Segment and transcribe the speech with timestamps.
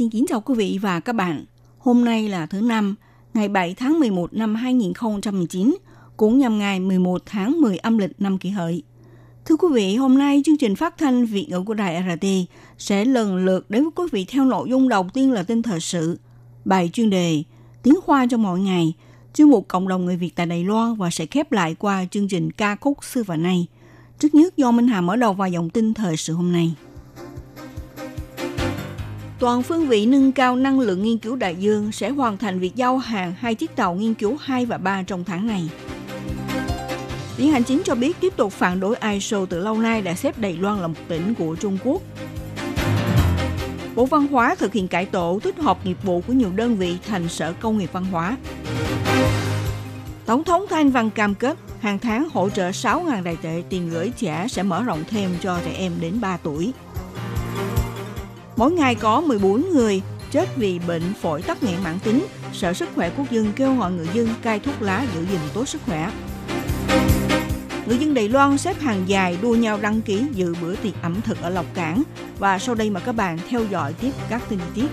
[0.00, 1.44] xin kính chào quý vị và các bạn.
[1.78, 2.94] Hôm nay là thứ năm,
[3.34, 5.76] ngày 7 tháng 11 năm 2019,
[6.16, 8.82] cũng nhằm ngày 11 tháng 10 âm lịch năm kỷ hợi.
[9.44, 12.26] Thưa quý vị, hôm nay chương trình phát thanh Việt ngữ của Đài RT
[12.78, 15.80] sẽ lần lượt đến với quý vị theo nội dung đầu tiên là tin thời
[15.80, 16.18] sự,
[16.64, 17.42] bài chuyên đề,
[17.82, 18.94] tiếng hoa cho mọi ngày,
[19.34, 22.28] chuyên mục cộng đồng người Việt tại Đài Loan và sẽ khép lại qua chương
[22.28, 23.66] trình ca khúc xưa và nay.
[24.18, 26.74] Trước nhất do Minh Hà mở đầu vào dòng tin thời sự hôm nay.
[29.40, 32.74] Toàn phương vị nâng cao năng lượng nghiên cứu đại dương sẽ hoàn thành việc
[32.74, 35.70] giao hàng hai chiếc tàu nghiên cứu 2 và 3 trong tháng này.
[37.36, 40.38] Viện Hành Chính cho biết tiếp tục phản đối ISO từ lâu nay đã xếp
[40.38, 42.02] Đài Loan là một tỉnh của Trung Quốc.
[43.94, 46.96] Bộ Văn hóa thực hiện cải tổ, tích hợp nghiệp vụ của nhiều đơn vị
[47.06, 48.36] thành Sở Công nghiệp Văn hóa.
[50.26, 54.12] Tổng thống Thanh Văn cam kết hàng tháng hỗ trợ 6.000 đại tệ tiền gửi
[54.16, 56.72] trẻ sẽ mở rộng thêm cho trẻ em đến 3 tuổi.
[58.60, 62.26] Mỗi ngày có 14 người chết vì bệnh phổi tắc nghẽn mãn tính.
[62.52, 65.68] Sở Sức khỏe Quốc dân kêu gọi người dân cai thuốc lá giữ gìn tốt
[65.68, 66.12] sức khỏe.
[67.86, 71.20] Người dân Đài Loan xếp hàng dài đua nhau đăng ký dự bữa tiệc ẩm
[71.24, 72.02] thực ở Lộc Cảng.
[72.38, 74.88] Và sau đây mời các bạn theo dõi tiếp các tin chi tiết.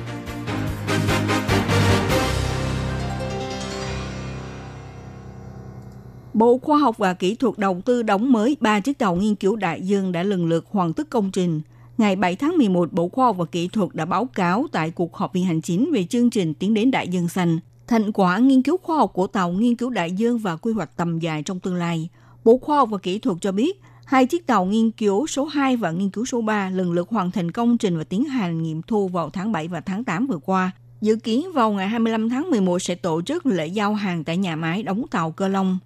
[6.34, 9.56] Bộ Khoa học và Kỹ thuật đầu tư đóng mới 3 chiếc tàu nghiên cứu
[9.56, 11.62] đại dương đã lần lượt hoàn tất công trình.
[11.98, 15.16] Ngày 7 tháng 11, Bộ Khoa học và Kỹ thuật đã báo cáo tại cuộc
[15.16, 17.60] họp viện hành chính về chương trình tiến đến đại dương xanh.
[17.88, 20.98] Thành quả nghiên cứu khoa học của tàu nghiên cứu đại dương và quy hoạch
[20.98, 22.10] tầm dài trong tương lai.
[22.44, 25.78] Bộ Khoa học và Kỹ thuật cho biết, hai chiếc tàu nghiên cứu số 2
[25.78, 28.82] và nghiên cứu số 3 lần lượt hoàn thành công trình và tiến hành nghiệm
[28.82, 30.72] thu vào tháng 7 và tháng 8 vừa qua.
[31.02, 34.56] Dự kiến vào ngày 25 tháng 11 sẽ tổ chức lễ giao hàng tại nhà
[34.56, 35.78] máy đóng tàu Cơ Long.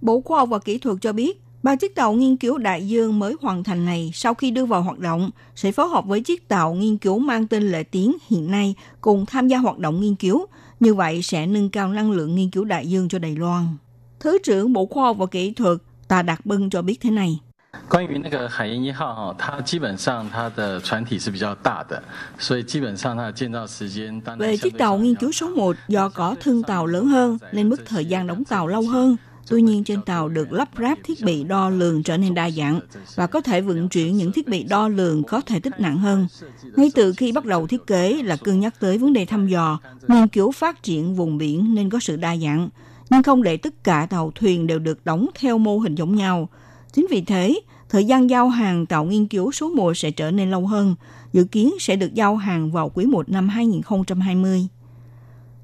[0.00, 3.19] Bộ Khoa học và Kỹ thuật cho biết, Ba chiếc tàu nghiên cứu đại dương
[3.19, 6.47] mới hoàn thành này sau khi đưa vào hoạt động sẽ phối hợp với chiếc
[6.47, 10.15] tàu nghiên cứu mang tên Lệ Tiến hiện nay cùng tham gia hoạt động nghiên
[10.15, 10.45] cứu.
[10.79, 13.67] Như vậy sẽ nâng cao năng lượng nghiên cứu đại dương cho Đài Loan.
[14.19, 17.39] Thứ trưởng Bộ Khoa học và Kỹ thuật Tà Đạt Bân cho biết thế này.
[17.89, 22.01] 关于那个海鹰一号哈，它基本上它的船体是比较大的，
[22.39, 27.81] 所以基本上它的建造时间当然 Về chiếc tàu nghiên cứu số 1, do có thân tàu lớn hơn nên mức
[27.85, 29.17] thời gian đóng tàu lâu hơn.
[29.50, 32.80] Tuy nhiên trên tàu được lắp ráp thiết bị đo lường trở nên đa dạng
[33.14, 36.26] và có thể vận chuyển những thiết bị đo lường có thể tích nặng hơn.
[36.76, 39.78] Ngay từ khi bắt đầu thiết kế là cân nhắc tới vấn đề thăm dò,
[40.08, 42.68] nghiên cứu phát triển vùng biển nên có sự đa dạng,
[43.10, 46.48] nhưng không để tất cả tàu thuyền đều được đóng theo mô hình giống nhau.
[46.92, 50.50] Chính vì thế, thời gian giao hàng tàu nghiên cứu số 1 sẽ trở nên
[50.50, 50.94] lâu hơn,
[51.32, 54.68] dự kiến sẽ được giao hàng vào quý 1 năm 2020.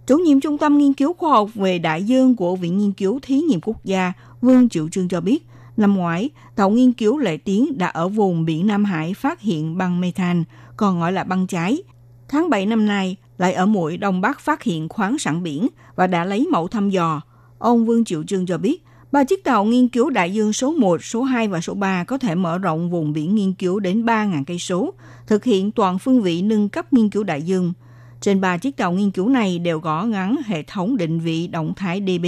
[0.07, 3.19] Chủ nhiệm Trung tâm Nghiên cứu Khoa học về Đại dương của Viện Nghiên cứu
[3.23, 5.47] Thí nghiệm Quốc gia Vương Triệu Trương cho biết,
[5.77, 9.79] năm ngoái, tàu nghiên cứu Lệ Tiến đã ở vùng biển Nam Hải phát hiện
[9.79, 10.43] băng methane,
[10.77, 11.83] còn gọi là băng cháy.
[12.29, 16.07] Tháng 7 năm nay, lại ở mũi Đông Bắc phát hiện khoáng sản biển và
[16.07, 17.21] đã lấy mẫu thăm dò.
[17.59, 21.05] Ông Vương Triệu Trương cho biết, ba chiếc tàu nghiên cứu đại dương số 1,
[21.05, 24.45] số 2 và số 3 có thể mở rộng vùng biển nghiên cứu đến 3.000
[24.47, 24.95] cây số,
[25.27, 27.73] thực hiện toàn phương vị nâng cấp nghiên cứu đại dương–
[28.27, 31.73] trên ba chiếc tàu nghiên cứu này đều gõ ngắn hệ thống định vị động
[31.77, 32.27] thái DB,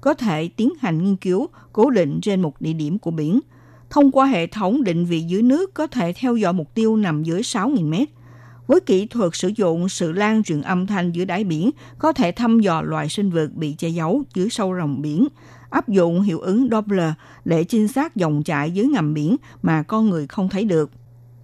[0.00, 3.40] có thể tiến hành nghiên cứu cố định trên một địa điểm của biển.
[3.90, 7.22] Thông qua hệ thống định vị dưới nước có thể theo dõi mục tiêu nằm
[7.22, 8.08] dưới 6.000 mét.
[8.66, 12.32] Với kỹ thuật sử dụng sự lan truyền âm thanh dưới đáy biển, có thể
[12.32, 15.28] thăm dò loài sinh vật bị che giấu dưới sâu rồng biển,
[15.70, 17.12] áp dụng hiệu ứng Doppler
[17.44, 20.90] để trinh sát dòng chảy dưới ngầm biển mà con người không thấy được.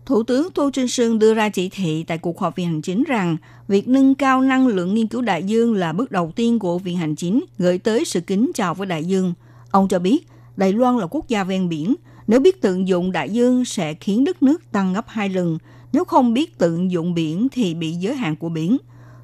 [0.07, 3.05] Thủ tướng Tô Trinh Sương đưa ra chỉ thị tại cuộc họp Viện Hành Chính
[3.05, 3.37] rằng
[3.69, 6.97] việc nâng cao năng lượng nghiên cứu đại dương là bước đầu tiên của Viện
[6.97, 9.35] Hành Chính gửi tới sự kính chào với đại dương.
[9.71, 10.27] Ông cho biết,
[10.57, 11.95] Đài Loan là quốc gia ven biển.
[12.27, 15.59] Nếu biết tận dụng đại dương sẽ khiến đất nước tăng gấp hai lần.
[15.93, 18.77] Nếu không biết tận dụng biển thì bị giới hạn của biển.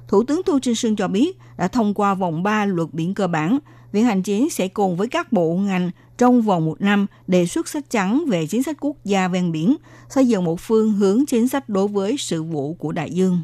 [0.07, 3.27] Thủ tướng Tô Trinh Sương cho biết đã thông qua vòng 3 luật biển cơ
[3.27, 3.59] bản,
[3.91, 7.67] Viện Hành Chính sẽ cùng với các bộ ngành trong vòng một năm đề xuất
[7.67, 9.75] sách trắng về chính sách quốc gia ven biển,
[10.09, 13.39] xây dựng một phương hướng chính sách đối với sự vụ của đại dương.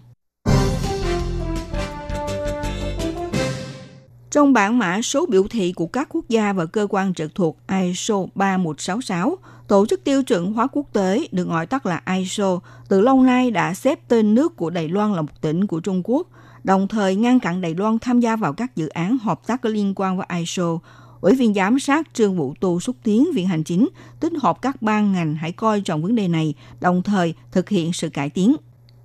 [4.32, 7.58] Trong bản mã số biểu thị của các quốc gia và cơ quan trực thuộc
[7.68, 9.38] ISO 3166,
[9.70, 13.52] Tổ chức tiêu chuẩn hóa quốc tế, được gọi tắt là ISO, từ lâu nay
[13.52, 16.28] đã xếp tên nước của Đài Loan là một tỉnh của Trung Quốc,
[16.64, 19.70] đồng thời ngăn chặn Đài Loan tham gia vào các dự án hợp tác có
[19.70, 20.80] liên quan với ISO.
[21.21, 23.89] Ủy viên giám sát Trương Vũ Tu xúc tiến Viện Hành Chính
[24.21, 27.93] tích hợp các ban ngành hãy coi trọng vấn đề này, đồng thời thực hiện
[27.93, 28.57] sự cải tiến.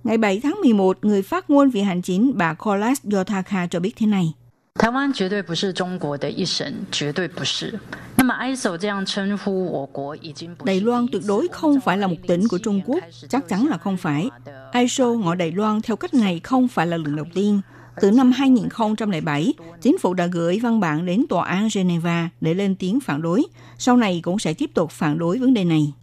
[0.04, 3.92] Ngày 7 tháng 11, người phát ngôn Viện Hành Chính bà Kolas Yotaka cho biết
[3.96, 4.34] thế này.
[4.74, 7.78] 台湾绝对不是中国的一省，绝对不是。
[8.16, 12.98] 那么 ISO 这样称呼我国已经不 Đài Loan tuyệt đối không phải là một tỉnh của Trung Quốc,
[13.28, 14.30] chắc chắn là không phải.
[14.72, 17.60] ISO gọi Đài Loan theo cách này không phải là lần đầu tiên.
[18.01, 22.75] Từ năm 2007, chính phủ đã gửi văn bản đến Tòa án Geneva để lên
[22.75, 23.43] tiếng phản đối.
[23.77, 25.93] Sau này cũng sẽ tiếp tục phản đối vấn đề này.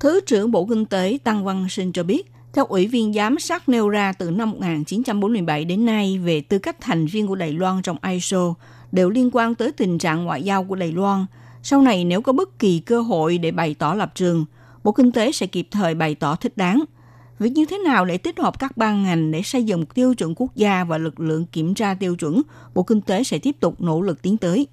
[0.00, 3.68] Thứ trưởng Bộ Kinh tế Tăng Văn Sinh cho biết, theo Ủy viên giám sát
[3.68, 7.82] nêu ra từ năm 1947 đến nay về tư cách thành viên của Đài Loan
[7.82, 8.54] trong ISO
[8.92, 11.26] đều liên quan tới tình trạng ngoại giao của Đài Loan.
[11.62, 14.44] Sau này nếu có bất kỳ cơ hội để bày tỏ lập trường,
[14.84, 16.84] Bộ Kinh tế sẽ kịp thời bày tỏ thích đáng.
[17.38, 20.14] Việc như thế nào để tích hợp các ban ngành để xây dựng một tiêu
[20.14, 22.42] chuẩn quốc gia và lực lượng kiểm tra tiêu chuẩn,
[22.74, 24.66] Bộ Kinh tế sẽ tiếp tục nỗ lực tiến tới.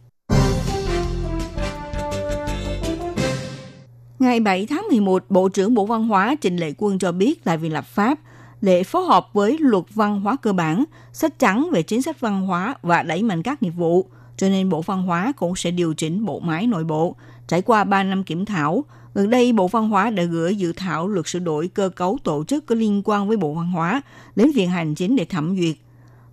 [4.19, 7.57] Ngày 7 tháng 11, Bộ trưởng Bộ Văn hóa Trịnh Lệ Quân cho biết tại
[7.57, 8.19] Viện lập pháp,
[8.62, 10.83] để phối hợp với luật văn hóa cơ bản,
[11.13, 14.05] sách trắng về chính sách văn hóa và đẩy mạnh các nghiệp vụ,
[14.38, 17.15] cho nên Bộ Văn hóa cũng sẽ điều chỉnh bộ máy nội bộ.
[17.47, 18.83] Trải qua 3 năm kiểm thảo,
[19.13, 22.44] Gần đây, Bộ Văn hóa đã gửi dự thảo luật sửa đổi cơ cấu tổ
[22.44, 24.01] chức có liên quan với Bộ Văn hóa
[24.35, 25.75] đến viện hành chính để thẩm duyệt.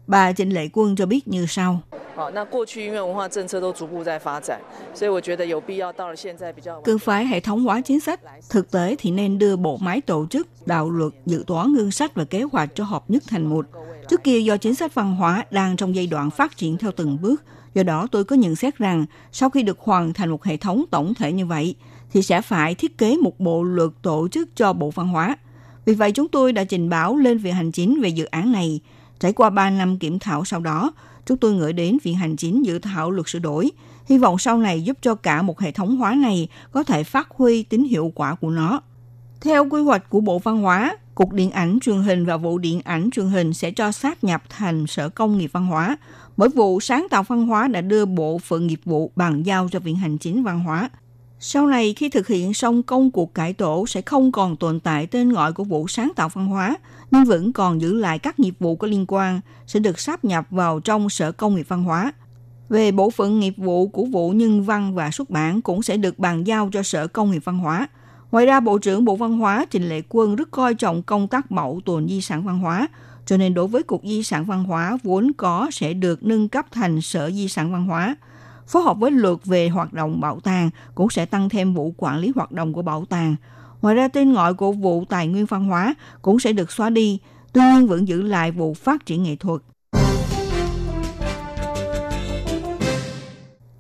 [0.06, 1.80] Bà Trịnh Lệ Quân cho biết như sau.
[2.16, 2.46] Ờ,
[6.84, 8.20] Cứ phải hệ thống hóa chính sách,
[8.50, 12.14] thực tế thì nên đưa bộ máy tổ chức, đạo luật, dự toán ngân sách
[12.14, 13.66] và kế hoạch cho hợp nhất thành một.
[14.08, 17.18] Trước kia do chính sách văn hóa đang trong giai đoạn phát triển theo từng
[17.22, 17.42] bước,
[17.74, 20.84] do đó tôi có nhận xét rằng sau khi được hoàn thành một hệ thống
[20.90, 21.74] tổng thể như vậy,
[22.16, 25.36] thì sẽ phải thiết kế một bộ luật tổ chức cho Bộ Văn hóa.
[25.84, 28.80] Vì vậy chúng tôi đã trình báo lên Viện Hành Chính về dự án này.
[29.20, 30.92] Trải qua 3 năm kiểm thảo sau đó,
[31.26, 33.70] chúng tôi gửi đến Viện Hành Chính dự thảo luật sửa đổi.
[34.06, 37.28] Hy vọng sau này giúp cho cả một hệ thống hóa này có thể phát
[37.30, 38.80] huy tính hiệu quả của nó.
[39.40, 42.80] Theo quy hoạch của Bộ Văn hóa, Cục Điện ảnh truyền hình và vụ điện
[42.84, 45.96] ảnh truyền hình sẽ cho sát nhập thành Sở Công nghiệp Văn hóa.
[46.36, 49.80] Bởi vụ sáng tạo văn hóa đã đưa bộ phận nghiệp vụ bàn giao cho
[49.80, 50.90] Viện Hành Chính Văn hóa.
[51.40, 55.06] Sau này khi thực hiện xong công cuộc cải tổ sẽ không còn tồn tại
[55.06, 56.76] tên gọi của vụ sáng tạo văn hóa,
[57.10, 60.46] nhưng vẫn còn giữ lại các nghiệp vụ có liên quan, sẽ được sáp nhập
[60.50, 62.12] vào trong Sở Công nghiệp Văn hóa.
[62.68, 66.18] Về bộ phận nghiệp vụ của vụ nhân văn và xuất bản cũng sẽ được
[66.18, 67.88] bàn giao cho Sở Công nghiệp Văn hóa.
[68.32, 71.50] Ngoài ra, Bộ trưởng Bộ Văn hóa Trịnh Lệ Quân rất coi trọng công tác
[71.50, 72.88] bảo tồn di sản văn hóa,
[73.26, 76.66] cho nên đối với Cục Di sản Văn hóa vốn có sẽ được nâng cấp
[76.72, 78.16] thành Sở Di sản Văn hóa.
[78.66, 82.18] Phối hợp với luật về hoạt động bảo tàng cũng sẽ tăng thêm vụ quản
[82.18, 83.36] lý hoạt động của bảo tàng.
[83.82, 87.18] Ngoài ra, tên gọi của vụ tài nguyên văn hóa cũng sẽ được xóa đi,
[87.52, 89.60] tuy nhiên vẫn giữ lại vụ phát triển nghệ thuật.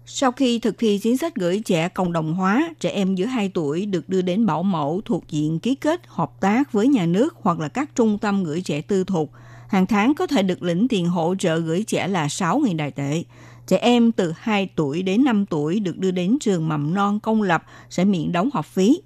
[0.06, 3.50] Sau khi thực thi chính sách gửi trẻ cộng đồng hóa, trẻ em dưới 2
[3.54, 7.34] tuổi được đưa đến bảo mẫu thuộc diện ký kết hợp tác với nhà nước
[7.40, 9.30] hoặc là các trung tâm gửi trẻ tư thục.
[9.68, 13.22] Hàng tháng có thể được lĩnh tiền hỗ trợ gửi trẻ là 6.000 đài tệ.
[13.66, 17.42] Trẻ em từ 2 tuổi đến 5 tuổi được đưa đến trường mầm non công
[17.42, 19.00] lập sẽ miễn đóng học phí.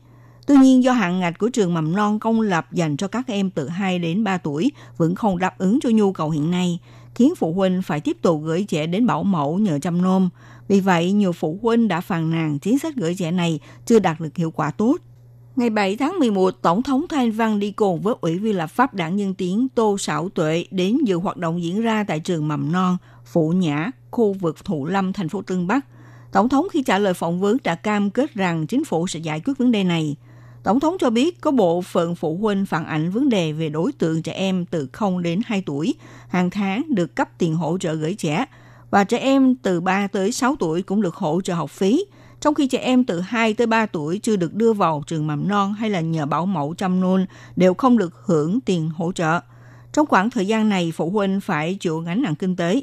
[0.46, 3.50] Tuy nhiên do hạn ngạch của trường mầm non công lập dành cho các em
[3.50, 6.78] từ 2 đến 3 tuổi vẫn không đáp ứng cho nhu cầu hiện nay,
[7.14, 10.28] khiến phụ huynh phải tiếp tục gửi trẻ đến bảo mẫu nhờ chăm nom.
[10.68, 14.20] Vì vậy, nhiều phụ huynh đã phàn nàn chính sách gửi trẻ này chưa đạt
[14.20, 14.96] được hiệu quả tốt.
[15.56, 18.94] Ngày 7 tháng 11, Tổng thống Thanh Văn đi cùng với Ủy viên lập pháp
[18.94, 22.72] đảng Nhân Tiến Tô Sảo Tuệ đến dự hoạt động diễn ra tại trường mầm
[22.72, 22.96] non
[23.32, 25.86] Phụ Nhã, khu vực Thụ Lâm, thành phố tương Bắc.
[26.32, 29.40] Tổng thống khi trả lời phỏng vấn đã cam kết rằng chính phủ sẽ giải
[29.44, 30.16] quyết vấn đề này.
[30.62, 33.92] Tổng thống cho biết có bộ phận phụ huynh phản ảnh vấn đề về đối
[33.92, 35.94] tượng trẻ em từ 0 đến 2 tuổi,
[36.28, 38.44] hàng tháng được cấp tiền hỗ trợ gửi trẻ,
[38.90, 42.04] và trẻ em từ 3 tới 6 tuổi cũng được hỗ trợ học phí,
[42.40, 45.48] trong khi trẻ em từ 2 tới 3 tuổi chưa được đưa vào trường mầm
[45.48, 47.24] non hay là nhờ bảo mẫu chăm nuôi
[47.56, 49.40] đều không được hưởng tiền hỗ trợ.
[49.92, 52.82] Trong khoảng thời gian này, phụ huynh phải chịu gánh nặng kinh tế.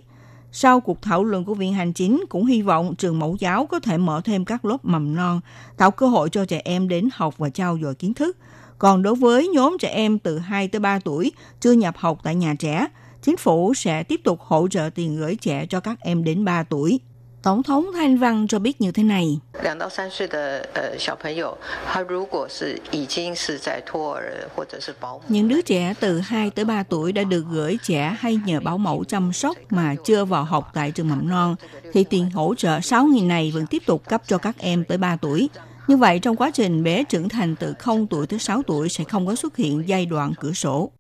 [0.52, 3.80] Sau cuộc thảo luận của Viện Hành Chính cũng hy vọng trường mẫu giáo có
[3.80, 5.42] thể mở thêm các lớp mầm non,
[5.78, 8.38] tạo cơ hội cho trẻ em đến học và trao dồi kiến thức.
[8.80, 12.36] Còn đối với nhóm trẻ em từ 2 tới 3 tuổi chưa nhập học tại
[12.36, 12.88] nhà trẻ,
[13.22, 16.64] chính phủ sẽ tiếp tục hỗ trợ tiền gửi trẻ cho các em đến 3
[16.64, 17.00] tuổi.
[17.43, 19.41] Tổng thống Thanh Văn cho biết như thế này.
[19.63, 28.61] 两到三岁的呃小朋友，他如果是已经是在托儿或者是保姆， Những đứa trẻ từ 2 tới 3 tuổi đã được gửi trẻ hay nhờ
[28.61, 31.57] bảo mẫu chăm sóc mà chưa vào học tại trường mầm non,
[31.93, 35.17] thì tiền hỗ trợ 6.000 này vẫn tiếp tục cấp cho các em tới 3
[35.17, 35.51] tuổi.
[35.89, 39.05] Như vậy, trong quá trình bé trưởng thành từ 0 tuổi tới 6 tuổi sẽ
[39.05, 40.91] không có xuất hiện giai đoạn cửa sổ.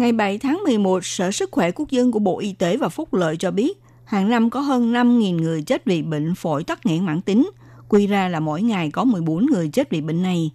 [0.00, 3.14] Ngày 7 tháng 11, Sở Sức khỏe Quốc dân của Bộ Y tế và Phúc
[3.14, 7.06] lợi cho biết, hàng năm có hơn 5.000 người chết vì bệnh phổi tắc nghẽn
[7.06, 7.50] mãn tính.
[7.88, 10.50] Quy ra là mỗi ngày có 14 người chết vì bệnh này.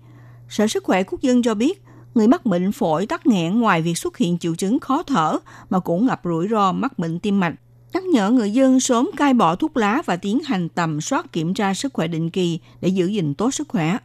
[0.49, 1.83] Sở Sức khỏe Quốc dân cho biết,
[2.15, 5.37] người mắc bệnh phổi tắc nghẽn ngoài việc xuất hiện triệu chứng khó thở
[5.69, 7.55] mà cũng gặp rủi ro mắc bệnh tim mạch.
[7.93, 11.53] Nhắc nhở người dân sớm cai bỏ thuốc lá và tiến hành tầm soát kiểm
[11.53, 13.97] tra sức khỏe định kỳ để giữ gìn tốt sức khỏe.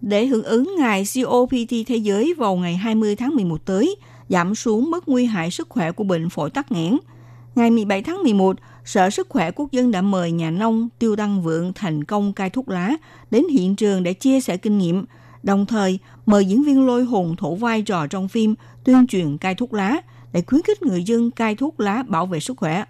[0.00, 3.96] Để hưởng ứng ngày COPT Thế giới vào ngày 20 tháng 11 tới,
[4.28, 6.98] giảm xuống mức nguy hại sức khỏe của bệnh phổi tắc nghẽn.
[7.54, 11.42] Ngày 17 tháng 11, Sở Sức khỏe Quốc dân đã mời nhà nông Tiêu Đăng
[11.42, 12.90] Vượng thành công cai thuốc lá
[13.30, 15.04] đến hiện trường để chia sẻ kinh nghiệm,
[15.42, 18.54] đồng thời mời diễn viên lôi hồn thủ vai trò trong phim
[18.84, 19.96] tuyên truyền cai thuốc lá
[20.32, 22.84] để khuyến khích người dân cai thuốc lá bảo vệ sức khỏe.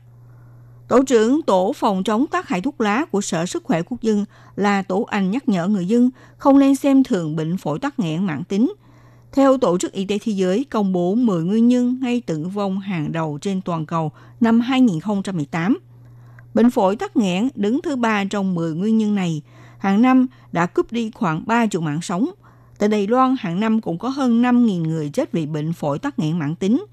[0.88, 4.24] Tổ trưởng Tổ phòng chống tác hại thuốc lá của Sở Sức khỏe Quốc dân
[4.56, 8.26] là Tổ Anh nhắc nhở người dân không nên xem thường bệnh phổi tắc nghẽn
[8.26, 8.72] mãn tính–
[9.34, 12.78] theo Tổ chức Y tế Thế giới công bố 10 nguyên nhân gây tử vong
[12.78, 15.78] hàng đầu trên toàn cầu năm 2018.
[16.54, 19.42] Bệnh phổi tắc nghẽn đứng thứ ba trong 10 nguyên nhân này,
[19.78, 22.30] hàng năm đã cướp đi khoảng 3 triệu mạng sống.
[22.78, 26.18] Tại Đài Loan, hàng năm cũng có hơn 5.000 người chết vì bệnh phổi tắc
[26.18, 26.84] nghẽn mãn tính.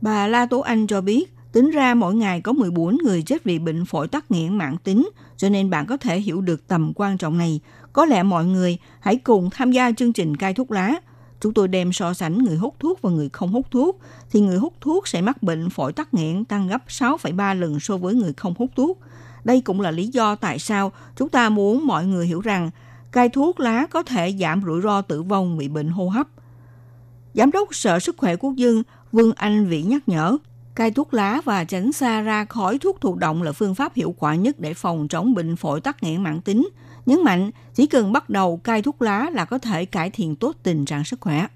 [0.00, 3.58] Bà La Tố Anh cho biết, tính ra mỗi ngày có 14 người chết vì
[3.58, 7.18] bệnh phổi tắc nghẽn mãn tính, cho nên bạn có thể hiểu được tầm quan
[7.18, 7.60] trọng này.
[7.92, 10.94] Có lẽ mọi người hãy cùng tham gia chương trình cai thuốc lá–
[11.40, 13.98] chúng tôi đem so sánh người hút thuốc và người không hút thuốc,
[14.30, 17.96] thì người hút thuốc sẽ mắc bệnh phổi tắc nghẽn tăng gấp 6,3 lần so
[17.96, 18.98] với người không hút thuốc.
[19.44, 22.70] Đây cũng là lý do tại sao chúng ta muốn mọi người hiểu rằng
[23.12, 26.26] cai thuốc lá có thể giảm rủi ro tử vong vì bệnh hô hấp.
[27.34, 30.36] Giám đốc Sở Sức khỏe Quốc dân Vương Anh Vĩ nhắc nhở,
[30.74, 34.14] cai thuốc lá và tránh xa ra khói thuốc thụ động là phương pháp hiệu
[34.18, 36.68] quả nhất để phòng chống bệnh phổi tắc nghẽn mãn tính–
[37.06, 40.56] nhấn mạnh, chỉ cần bắt đầu cai thuốc lá là có thể cải thiện tốt
[40.62, 41.46] tình trạng sức khỏe.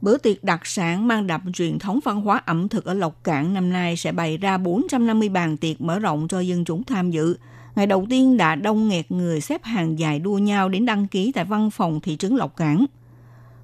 [0.00, 3.54] Bữa tiệc đặc sản mang đậm truyền thống văn hóa ẩm thực ở Lộc Cảng
[3.54, 7.36] năm nay sẽ bày ra 450 bàn tiệc mở rộng cho dân chúng tham dự.
[7.76, 11.32] Ngày đầu tiên đã đông nghẹt người xếp hàng dài đua nhau đến đăng ký
[11.32, 12.86] tại văn phòng thị trấn Lộc Cảng.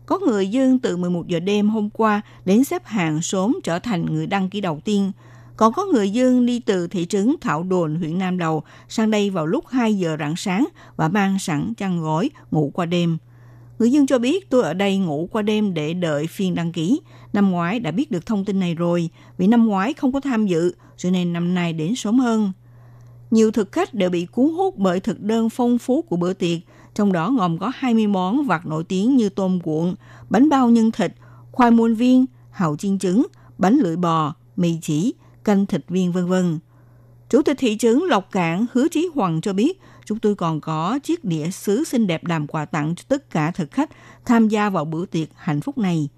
[0.07, 4.07] Có người dân từ 11 giờ đêm hôm qua đến xếp hàng sớm trở thành
[4.15, 5.13] người đăng ký đầu tiên–
[5.57, 9.31] còn có người dân đi từ thị trấn Thảo Đồn, huyện Nam Đầu sang đây
[9.31, 13.19] vào lúc 2 giờ rạng sáng và mang sẵn chăn gối ngủ qua đêm.
[13.79, 17.01] Người dân cho biết tôi ở đây ngủ qua đêm để đợi phiên đăng ký.
[17.33, 20.47] Năm ngoái đã biết được thông tin này rồi, vì năm ngoái không có tham
[20.47, 22.53] dự, cho nên năm nay đến sớm hơn.
[23.31, 26.59] Nhiều thực khách đều bị cuốn hút bởi thực đơn phong phú của bữa tiệc,
[26.95, 29.95] trong đó gồm có 20 món vặt nổi tiếng như tôm cuộn,
[30.31, 31.15] bánh bao nhân thịt,
[31.53, 33.27] khoai muôn viên, hàu chiên trứng,
[33.59, 36.59] bánh lưỡi bò, mì chỉ, canh thịt viên vân vân.
[37.31, 40.99] Chủ tịch thị trấn Lộc Cảng Hứa Chí Hoàng cho biết, chúng tôi còn có
[41.03, 43.91] chiếc đĩa sứ xinh đẹp làm quà tặng cho tất cả thực khách
[44.25, 46.09] tham gia vào bữa tiệc hạnh phúc này.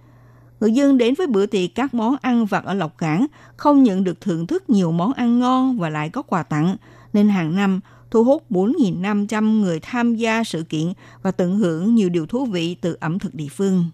[0.61, 3.27] Người dân đến với bữa tiệc các món ăn vặt ở Lộc Cảng
[3.57, 6.77] không nhận được thưởng thức nhiều món ăn ngon và lại có quà tặng,
[7.13, 12.09] nên hàng năm thu hút 4.500 người tham gia sự kiện và tận hưởng nhiều
[12.09, 13.85] điều thú vị từ ẩm thực địa phương.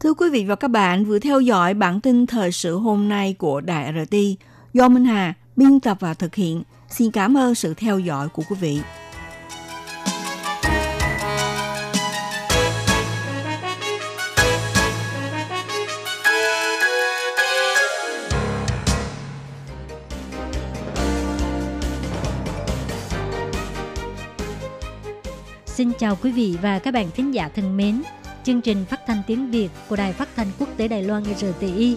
[0.00, 3.34] Thưa quý vị và các bạn, vừa theo dõi bản tin thời sự hôm nay
[3.38, 4.16] của Đài RT
[4.74, 6.62] do Minh Hà biên tập và thực hiện.
[6.90, 8.80] Xin cảm ơn sự theo dõi của quý vị.
[25.66, 28.02] Xin chào quý vị và các bạn thính giả thân mến.
[28.44, 31.96] Chương trình phát thanh tiếng Việt của Đài Phát thanh Quốc tế Đài Loan RTI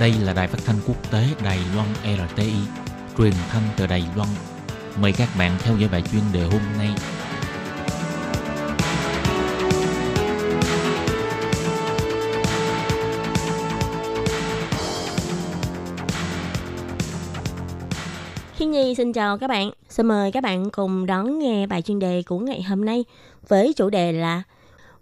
[0.00, 2.52] Đây là đài phát thanh quốc tế Đài Loan RTI,
[3.18, 4.28] truyền thanh từ Đài Loan.
[5.00, 6.88] Mời các bạn theo dõi bài chuyên đề hôm nay.
[18.56, 19.70] Khi Nhi xin chào các bạn.
[19.88, 23.04] Xin mời các bạn cùng đón nghe bài chuyên đề của ngày hôm nay
[23.48, 24.42] với chủ đề là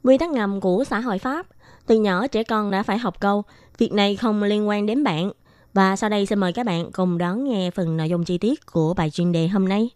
[0.04, 1.46] Quy tắc ngầm của xã hội Pháp.
[1.86, 3.44] Từ nhỏ trẻ con đã phải học câu
[3.78, 5.30] Việc này không liên quan đến bạn.
[5.74, 8.66] Và sau đây xin mời các bạn cùng đón nghe phần nội dung chi tiết
[8.66, 9.90] của bài chuyên đề hôm nay.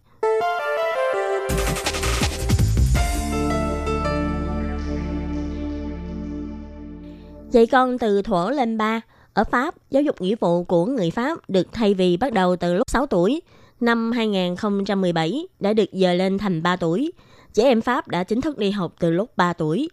[7.51, 9.01] Dạy con từ thuở lên ba.
[9.35, 12.75] Ở Pháp, giáo dục nghĩa vụ của người Pháp được thay vì bắt đầu từ
[12.75, 13.43] lúc 6 tuổi.
[13.81, 17.13] Năm 2017 đã được dời lên thành 3 tuổi.
[17.55, 19.91] Trẻ em Pháp đã chính thức đi học từ lúc 3 tuổi.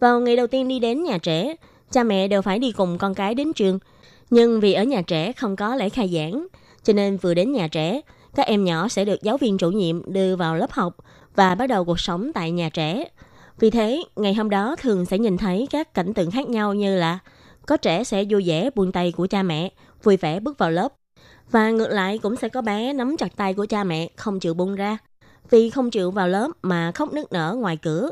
[0.00, 1.56] Vào ngày đầu tiên đi đến nhà trẻ,
[1.92, 3.78] cha mẹ đều phải đi cùng con cái đến trường.
[4.30, 6.46] Nhưng vì ở nhà trẻ không có lễ khai giảng,
[6.82, 8.00] cho nên vừa đến nhà trẻ,
[8.34, 10.96] các em nhỏ sẽ được giáo viên chủ nhiệm đưa vào lớp học
[11.34, 13.04] và bắt đầu cuộc sống tại nhà trẻ.
[13.58, 16.96] Vì thế, ngày hôm đó thường sẽ nhìn thấy các cảnh tượng khác nhau như
[16.96, 17.18] là
[17.66, 19.70] có trẻ sẽ vui vẻ buông tay của cha mẹ,
[20.02, 20.92] vui vẻ bước vào lớp.
[21.50, 24.54] Và ngược lại cũng sẽ có bé nắm chặt tay của cha mẹ, không chịu
[24.54, 24.98] buông ra.
[25.50, 28.10] Vì không chịu vào lớp mà khóc nức nở ngoài cửa.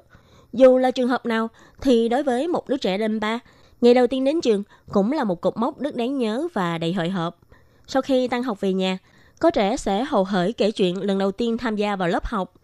[0.53, 1.49] Dù là trường hợp nào,
[1.81, 3.39] thì đối với một đứa trẻ lên ba,
[3.81, 6.93] Ngày đầu tiên đến trường cũng là một cột mốc rất đáng nhớ và đầy
[6.93, 7.39] hồi hộp.
[7.87, 8.99] Sau khi tăng học về nhà,
[9.41, 12.55] có trẻ sẽ hồ hởi kể chuyện lần đầu tiên tham gia vào lớp học.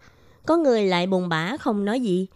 [0.45, 2.27] Có người lại buồn bã không nói gì.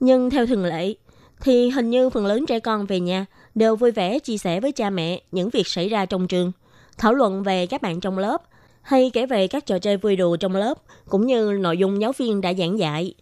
[0.00, 0.94] Nhưng theo thường lệ,
[1.40, 4.72] thì hình như phần lớn trẻ con về nhà đều vui vẻ chia sẻ với
[4.72, 6.52] cha mẹ những việc xảy ra trong trường,
[6.98, 8.42] thảo luận về các bạn trong lớp,
[8.82, 10.78] hay kể về các trò chơi vui đùa trong lớp,
[11.08, 13.14] cũng như nội dung giáo viên đã giảng dạy.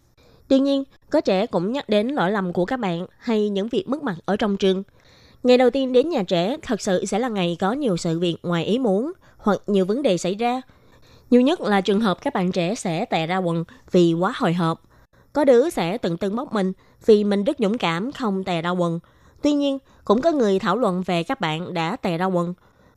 [0.47, 3.87] Tuy nhiên, có trẻ cũng nhắc đến lỗi lầm của các bạn hay những việc
[3.87, 4.83] mất mặt ở trong trường–
[5.45, 8.37] Ngày đầu tiên đến nhà trẻ thật sự sẽ là ngày có nhiều sự việc
[8.43, 10.61] ngoài ý muốn hoặc nhiều vấn đề xảy ra.
[11.29, 14.53] Nhiều nhất là trường hợp các bạn trẻ sẽ tè ra quần vì quá hồi
[14.53, 14.81] hộp.
[15.33, 16.73] Có đứa sẽ tự tưng bóc mình
[17.05, 18.99] vì mình rất dũng cảm không tè ra quần.
[19.41, 22.53] Tuy nhiên, cũng có người thảo luận về các bạn đã tè ra quần.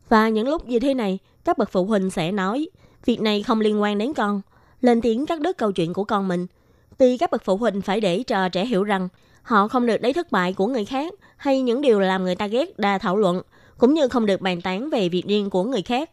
[0.08, 2.68] Và những lúc như thế này, các bậc phụ huynh sẽ nói,
[3.04, 4.40] việc này không liên quan đến con,
[4.80, 6.46] lên tiếng cắt đứt câu chuyện của con mình.
[6.98, 9.08] Vì các bậc phụ huynh phải để cho trẻ hiểu rằng
[9.42, 12.46] họ không được lấy thất bại của người khác hay những điều làm người ta
[12.46, 13.42] ghét đa thảo luận,
[13.78, 16.10] cũng như không được bàn tán về việc riêng của người khác.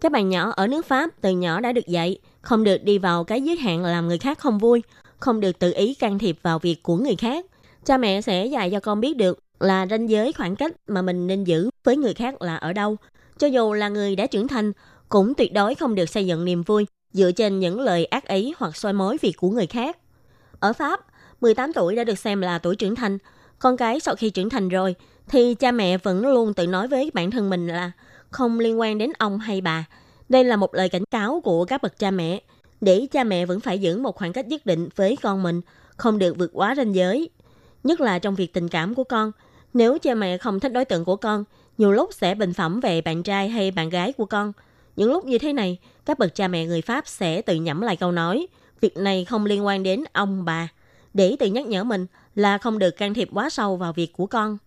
[0.00, 3.24] Các bạn nhỏ ở nước Pháp từ nhỏ đã được dạy không được đi vào
[3.24, 4.82] cái giới hạn làm người khác không vui,
[5.18, 7.46] không được tự ý can thiệp vào việc của người khác.
[7.84, 11.26] Cha mẹ sẽ dạy cho con biết được là ranh giới khoảng cách mà mình
[11.26, 12.96] nên giữ với người khác là ở đâu.
[13.38, 14.72] Cho dù là người đã trưởng thành,
[15.08, 18.54] cũng tuyệt đối không được xây dựng niềm vui dựa trên những lời ác ý
[18.58, 19.98] hoặc soi mối việc của người khác.
[20.60, 21.00] Ở Pháp,
[21.40, 23.18] 18 tuổi đã được xem là tuổi trưởng thành,
[23.60, 24.94] con cái sau khi trưởng thành rồi
[25.28, 27.92] thì cha mẹ vẫn luôn tự nói với bản thân mình là
[28.30, 29.84] không liên quan đến ông hay bà.
[30.28, 32.40] Đây là một lời cảnh cáo của các bậc cha mẹ
[32.80, 35.60] để cha mẹ vẫn phải giữ một khoảng cách nhất định với con mình,
[35.96, 37.30] không được vượt quá ranh giới.
[37.84, 39.32] Nhất là trong việc tình cảm của con.
[39.74, 41.44] Nếu cha mẹ không thích đối tượng của con,
[41.78, 44.52] nhiều lúc sẽ bình phẩm về bạn trai hay bạn gái của con.
[44.96, 47.96] Những lúc như thế này, các bậc cha mẹ người Pháp sẽ tự nhẩm lại
[47.96, 48.46] câu nói,
[48.80, 50.68] việc này không liên quan đến ông bà,
[51.14, 52.06] để tự nhắc nhở mình
[52.40, 54.58] là không được can thiệp quá sâu vào việc của con.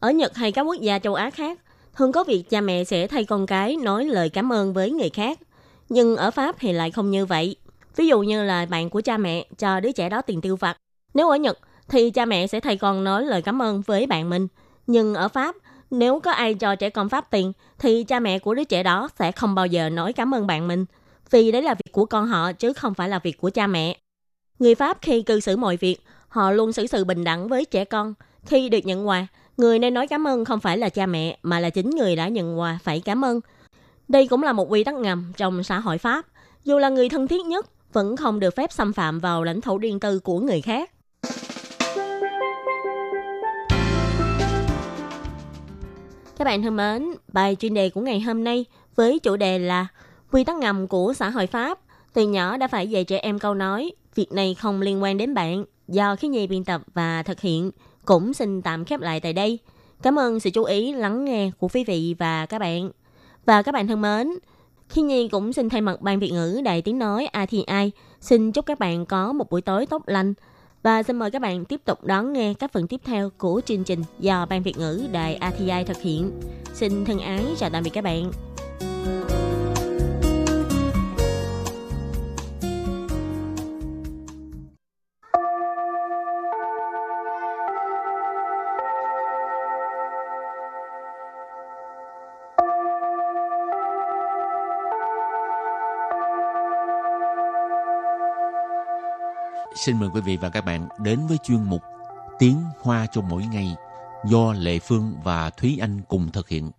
[0.00, 1.60] Ở Nhật hay các quốc gia châu Á khác,
[1.96, 5.10] thường có việc cha mẹ sẽ thay con cái nói lời cảm ơn với người
[5.10, 5.38] khác.
[5.88, 7.56] Nhưng ở Pháp thì lại không như vậy.
[7.96, 10.76] Ví dụ như là bạn của cha mẹ cho đứa trẻ đó tiền tiêu vặt.
[11.14, 14.30] Nếu ở Nhật thì cha mẹ sẽ thay con nói lời cảm ơn với bạn
[14.30, 14.48] mình.
[14.86, 15.56] Nhưng ở Pháp,
[15.90, 19.08] nếu có ai cho trẻ con Pháp tiền thì cha mẹ của đứa trẻ đó
[19.18, 20.84] sẽ không bao giờ nói cảm ơn bạn mình.
[21.30, 23.96] Vì đấy là việc của con họ chứ không phải là việc của cha mẹ.
[24.58, 27.84] Người Pháp khi cư xử mọi việc Họ luôn xử sự bình đẳng với trẻ
[27.84, 28.14] con.
[28.46, 31.60] Khi được nhận quà, người nên nói cảm ơn không phải là cha mẹ mà
[31.60, 33.40] là chính người đã nhận quà phải cảm ơn.
[34.08, 36.26] Đây cũng là một quy tắc ngầm trong xã hội Pháp.
[36.64, 39.78] Dù là người thân thiết nhất, vẫn không được phép xâm phạm vào lãnh thổ
[39.78, 40.90] riêng tư của người khác.
[46.38, 48.64] Các bạn thân mến, bài chuyên đề của ngày hôm nay
[48.96, 49.86] với chủ đề là
[50.32, 51.78] quy tắc ngầm của xã hội Pháp.
[52.18, 55.34] Từ nhỏ đã phải dạy trẻ em câu nói, việc này không liên quan đến
[55.34, 57.70] bạn, do khi nhi biên tập và thực hiện
[58.04, 59.58] cũng xin tạm khép lại tại đây.
[60.02, 62.90] Cảm ơn sự chú ý lắng nghe của quý vị và các bạn.
[63.46, 64.28] Và các bạn thân mến,
[64.88, 68.66] Khi Nhi cũng xin thay mặt Ban Việt ngữ Đài Tiếng Nói ATI xin chúc
[68.66, 70.34] các bạn có một buổi tối tốt lành.
[70.82, 73.84] Và xin mời các bạn tiếp tục đón nghe các phần tiếp theo của chương
[73.84, 76.40] trình do Ban Việt ngữ Đài ATI thực hiện.
[76.74, 78.30] Xin thân ái chào tạm biệt các bạn.
[99.84, 101.82] Xin mời quý vị và các bạn đến với chuyên mục
[102.38, 103.74] Tiếng Hoa cho mỗi ngày
[104.24, 106.70] do Lệ Phương và Thúy Anh cùng thực hiện.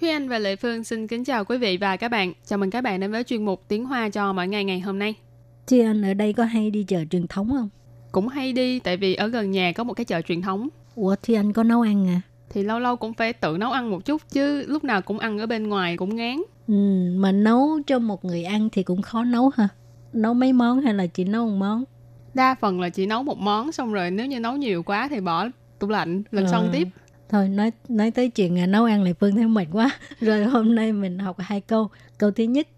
[0.00, 2.32] Thúy Anh và Lệ Phương xin kính chào quý vị và các bạn.
[2.46, 4.98] Chào mừng các bạn đến với chuyên mục Tiếng Hoa cho mỗi ngày ngày hôm
[4.98, 5.14] nay.
[5.66, 7.68] Thúy Anh ở đây có hay đi chợ truyền thống không?
[8.12, 10.68] Cũng hay đi, tại vì ở gần nhà có một cái chợ truyền thống.
[10.94, 12.20] Ủa Thúy Anh có nấu ăn à?
[12.50, 15.38] Thì lâu lâu cũng phải tự nấu ăn một chút chứ lúc nào cũng ăn
[15.38, 16.36] ở bên ngoài cũng ngán.
[16.68, 16.74] Ừ,
[17.16, 19.68] mà nấu cho một người ăn thì cũng khó nấu ha.
[20.12, 21.84] Nấu mấy món hay là chỉ nấu một món?
[22.34, 25.20] Đa phần là chỉ nấu một món xong rồi nếu như nấu nhiều quá thì
[25.20, 25.46] bỏ
[25.78, 26.50] tủ lạnh lần Ờ.
[26.50, 26.88] sau tiếp.
[27.28, 29.90] Thôi nói nói tới chuyện à, nấu ăn lại Phương thấy mệt quá.
[30.20, 31.88] Rồi hôm nay mình học hai câu.
[32.18, 32.68] Câu thứ nhất,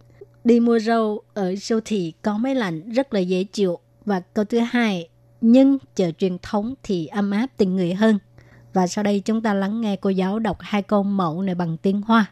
[0.44, 3.78] đi mua rau ở siêu thị có máy lạnh rất là dễ chịu.
[4.04, 5.08] Và câu thứ hai,
[5.40, 8.18] nhưng chợ truyền thống thì ấm áp tình người hơn.
[8.75, 11.77] Và sau đây chúng ta lắng nghe cô giáo đọc hai câu mẫu này bằng
[11.77, 12.25] tiếng Hoa.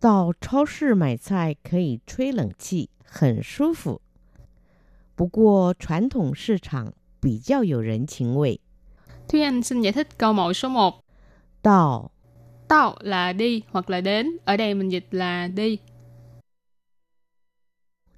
[0.00, 4.00] 到超市买菜可以吹冷气，很舒服。
[5.14, 8.60] 不过传统市场比较有人情味。
[9.28, 11.04] Thúy Anh xin giải thích câu mẫu số 1.
[11.62, 12.10] 到
[12.68, 14.26] Tao là đi hoặc là đến.
[14.44, 15.78] Ở đây mình dịch là đi.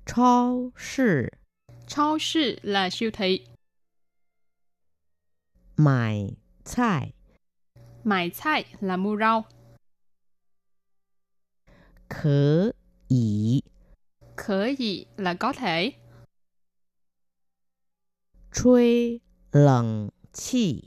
[0.06, 1.32] 超市
[1.86, 3.46] Chao sư là siêu thị.
[5.76, 7.14] 买菜
[8.07, 9.45] Mải 菜 là mua rau.
[12.09, 12.71] Khở
[13.07, 13.61] ý
[14.35, 15.91] Khở ý là có thể.
[18.53, 19.19] Chuy
[19.51, 20.81] lẩn chi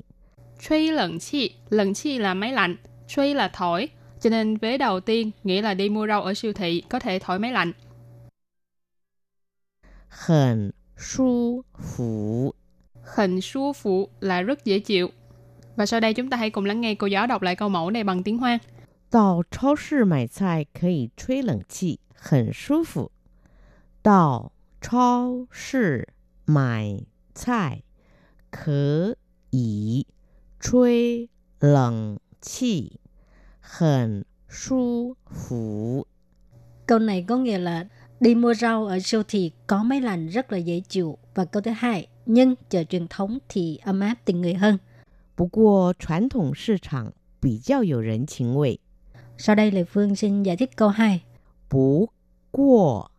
[0.61, 2.76] Chuy lẩn chi Lẩn chi là máy lạnh.
[3.09, 3.88] Chuy là thổi.
[4.20, 7.18] Cho nên vế đầu tiên nghĩa là đi mua rau ở siêu thị có thể
[7.18, 7.72] thổi máy lạnh.
[10.09, 12.52] Hẳn su phủ
[13.14, 15.11] Hẳn su phủ là rất dễ chịu.
[15.75, 17.91] Và sau đây chúng ta hãy cùng lắng nghe cô giáo đọc lại câu mẫu
[17.91, 18.60] này bằng tiếng Hoa.
[19.12, 23.12] 到超市买菜可以吹冷气，很舒服。
[24.01, 24.51] 到
[24.82, 26.10] 超市
[26.45, 27.84] 买菜
[28.51, 29.15] 可
[29.51, 30.06] 以
[30.60, 32.99] 吹冷气，
[33.62, 36.06] 很舒服。
[36.88, 37.86] Câu này có nghĩa là
[38.19, 41.17] đi mua rau ở siêu thị có máy lạnh rất là dễ chịu.
[41.36, 44.78] Và câu thứ hai, nhưng chợ truyền thống thì ấm áp tình người hơn.
[45.39, 48.80] 不过传统市场比较有人情味。
[49.38, 51.23] Sau đây Lê Phương xin giải thích câu 2.
[51.69, 52.10] 不
[52.51, 53.12] 过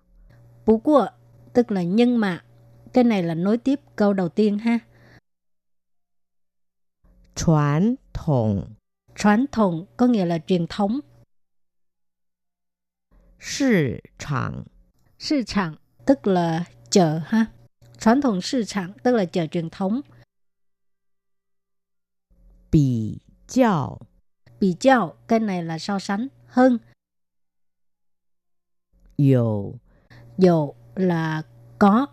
[0.66, 1.08] Bú của
[1.52, 2.42] tức là nhưng mà.
[2.92, 4.78] Cái này là nối tiếp câu đầu tiên ha.
[7.34, 8.76] 传统
[9.14, 11.00] Truyền thống có nghĩa là truyền thống.
[13.38, 14.64] 市场
[15.18, 17.46] 市场tức là chợ ha.
[17.98, 20.00] Truyền thống市场tức là chợ truyền thống.
[22.70, 23.98] 比较
[24.60, 26.78] Bị giao cái này là so sánh hơn.
[29.16, 29.74] 有
[30.38, 31.42] Dụ là
[31.78, 32.06] có.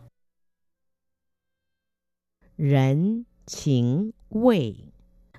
[2.56, 4.93] 人情味。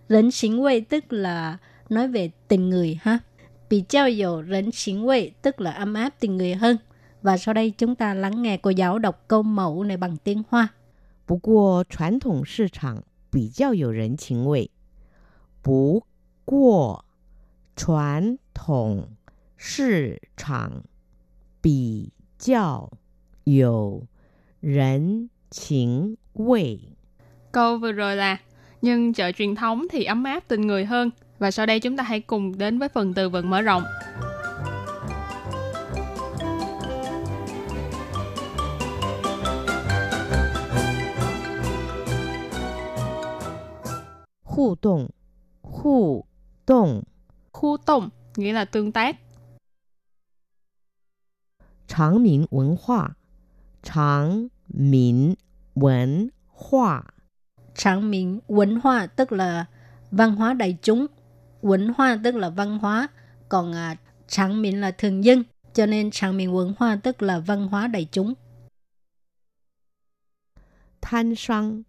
[0.09, 3.19] Rỉnh xính quay tức là nói về tình người ha.
[3.71, 6.77] Bị giao dụ rỉnh xính quay tức là ấm áp tình người hơn.
[7.23, 10.43] Và sau đây chúng ta lắng nghe cô giáo đọc câu mẫu này bằng tiếng
[10.49, 10.69] Hoa.
[11.27, 14.71] 不过传统市场比较有人情味。
[15.63, 16.05] 不
[16.45, 17.05] 过
[17.77, 19.09] 传统
[19.57, 20.85] 市场
[21.61, 22.91] 比较
[23.45, 24.07] 有
[24.61, 26.81] 人情味。
[27.53, 28.39] Câu vừa rồi là
[28.83, 31.11] nhưng chợ truyền thống thì ấm áp tình người hơn.
[31.39, 33.83] Và sau đây chúng ta hãy cùng đến với phần từ vựng mở rộng.
[44.55, 45.11] 互动，
[45.72, 46.24] Khu
[46.68, 47.04] động
[47.52, 49.16] Khu động nghĩa là tương tác.
[51.88, 53.10] Tráng Minh Văn Hóa
[53.84, 55.36] Tráng Minh
[55.76, 57.04] Văn Hóa
[57.76, 59.66] Tráng Minh Văn Hóa tức là
[60.12, 61.06] văn hóa đại chúng.
[61.62, 63.08] Văn hóa tức là văn hóa.
[63.50, 63.96] Còn à,
[64.28, 65.44] Tráng Minh là thường dân.
[65.74, 68.34] Cho nên Tráng Minh Văn Hóa tức là văn hóa đại chúng.
[71.02, 71.84] Thanh sang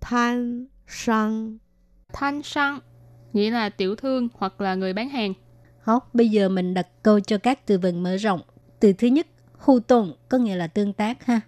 [0.00, 1.58] Thanh sang
[2.12, 2.78] Thanh sang
[3.33, 5.33] nghĩa là tiểu thương hoặc là người bán hàng.
[5.79, 8.41] Học, bây giờ mình đặt câu cho các từ vựng mở rộng.
[8.79, 11.41] Từ thứ nhất, hù tông có nghĩa là tương tác ha.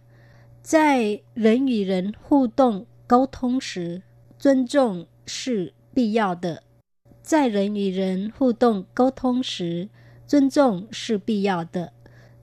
[0.64, 4.02] 在人与人互动沟通时，
[4.38, 6.64] 尊重是必要的。
[7.24, 9.90] 在人与人互动沟通时，
[10.28, 11.94] 尊重是必要的。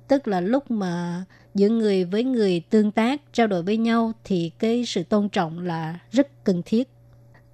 [0.09, 4.51] Tức là lúc mà giữa người với người tương tác, trao đổi với nhau thì
[4.59, 6.89] cái sự tôn trọng là rất cần thiết.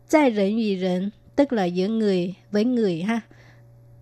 [0.07, 3.21] 在人与人 tức là giữa người với người ha.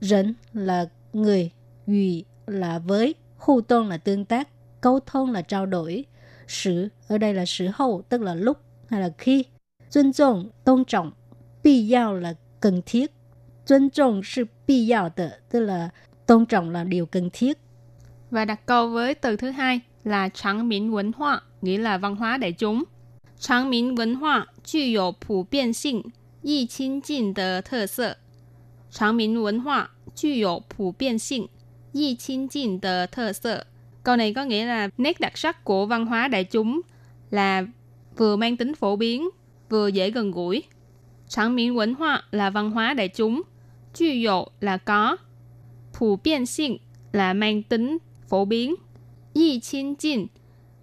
[0.01, 1.51] Rỉnh là người,
[1.87, 4.49] ủy là với, hù tôn là tương tác,
[4.81, 6.05] câu thông là trao đổi.
[6.49, 9.45] Sử ở đây là sử hậu, tức là lúc hay là khi.
[9.93, 11.13] Tôn trọng, tôn trọng.
[11.63, 13.13] Bi yào là cần thiết.
[13.67, 15.89] Tôn trọng là bi yào de, tức là
[16.27, 17.59] tôn trọng là điều cần thiết.
[18.31, 22.17] Và đặt câu với từ thứ hai là tráng miễn văn hóa, nghĩa là văn
[22.17, 22.85] hóa đại chúng.
[23.39, 26.13] Tráng miễn văn hóa 具有普遍性、
[26.45, 28.17] 易亲近的特色。
[28.91, 31.49] 长民文化具有普遍性、
[31.93, 33.67] 易亲近的特色。
[34.03, 36.81] Câu này có nghĩa là nét đặc sắc của văn hóa đại chúng
[37.31, 37.67] là
[38.17, 39.29] vừa mang tính phổ biến,
[39.69, 40.63] vừa dễ gần gũi.
[41.29, 43.43] Tráng miễn văn hóa là văn hóa đại chúng,
[43.95, 45.17] Chư dụ là có,
[45.93, 46.79] phổ biến性
[47.13, 47.99] là mang tính
[48.29, 48.75] phổ biến,
[49.35, 50.27] y亲近,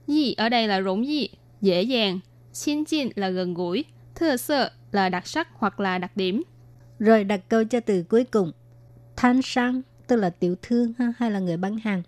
[0.06, 1.30] y ở đây là rủng y,
[1.62, 2.20] dễ dàng,
[2.54, 6.42] xin chín là gần gũi, thơ sơ là đặc sắc hoặc là đặc điểm.
[6.98, 8.52] Rồi đặt câu cho từ cuối cùng.
[9.16, 12.02] Thanh sang tức là tiểu thương ha, hay là người bán hàng.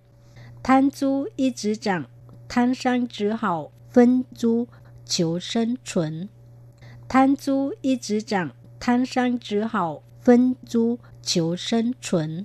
[0.62, 2.04] Thanh chú y chỉ 涨,
[2.48, 4.64] Thanh sang chỉ hậu, phân chú
[5.06, 6.26] chiếu sinh chuẩn.
[7.08, 8.48] Thanh chú y chỉ 涨,
[8.80, 12.44] Thanh sang chỉ hậu, phân chú chiếu sinh chuẩn.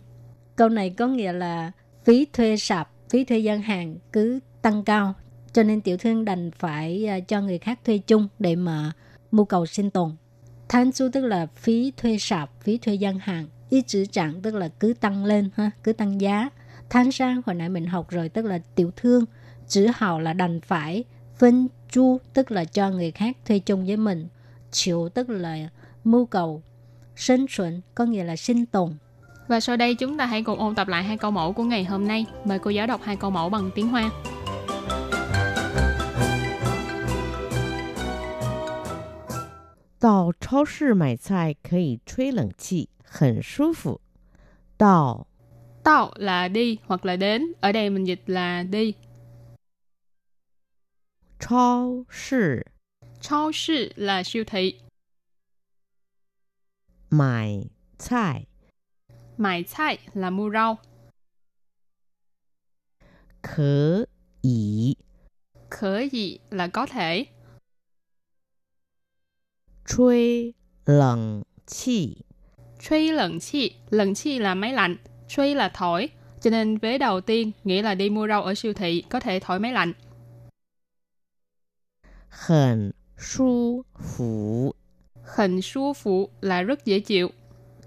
[0.56, 1.71] Câu này có nghĩa là
[2.04, 5.13] phí thuê sạp, phí thuê gian hàng cứ tăng cao
[5.54, 8.91] cho nên tiểu thương đành phải à, cho người khác thuê chung để mà
[9.32, 10.15] mưu cầu sinh tồn.
[10.70, 13.48] Than su tức là phí thuê sạp, phí thuê gian hàng.
[13.70, 16.50] Y chữ trạng tức là cứ tăng lên, ha, cứ tăng giá.
[16.90, 19.26] Than sang hồi nãy mình học rồi tức là tiểu thương.
[19.68, 21.04] Chữ hào là đành phải.
[21.38, 24.28] Phân chu tức là cho người khác thuê chung với mình.
[24.72, 25.70] Chịu tức là
[26.04, 26.62] mưu cầu.
[27.16, 28.94] Sinh chuẩn có nghĩa là sinh tồn.
[29.48, 31.84] Và sau đây chúng ta hãy cùng ôn tập lại hai câu mẫu của ngày
[31.84, 32.26] hôm nay.
[32.46, 34.10] Mời cô giáo đọc hai câu mẫu bằng tiếng Hoa.
[39.99, 44.01] 到超市买菜可以吹冷气，很舒服。
[44.77, 45.27] 到
[45.83, 47.43] Tao là đi hoặc là đến.
[47.61, 48.95] Ở đây mình dịch là đi.
[51.38, 52.67] 超市
[53.21, 54.81] 超市 là siêu thị.
[57.11, 58.47] 买菜
[59.37, 60.79] Mại菜là mua rau.
[63.43, 64.07] 可
[64.43, 64.97] 以
[65.71, 67.27] Khở gì là có thể.
[69.88, 72.25] 吹冷气，
[72.81, 74.97] Truy lận chi, lận chi là máy lạnh,
[75.29, 76.09] truy là thổi.
[76.40, 79.40] Cho nên vế đầu tiên nghĩa là đi mua rau ở siêu thị có thể
[79.40, 79.93] thổi máy lạnh.
[82.29, 84.75] 很舒服。
[85.37, 87.31] Hình su phụ là rất dễ chịu.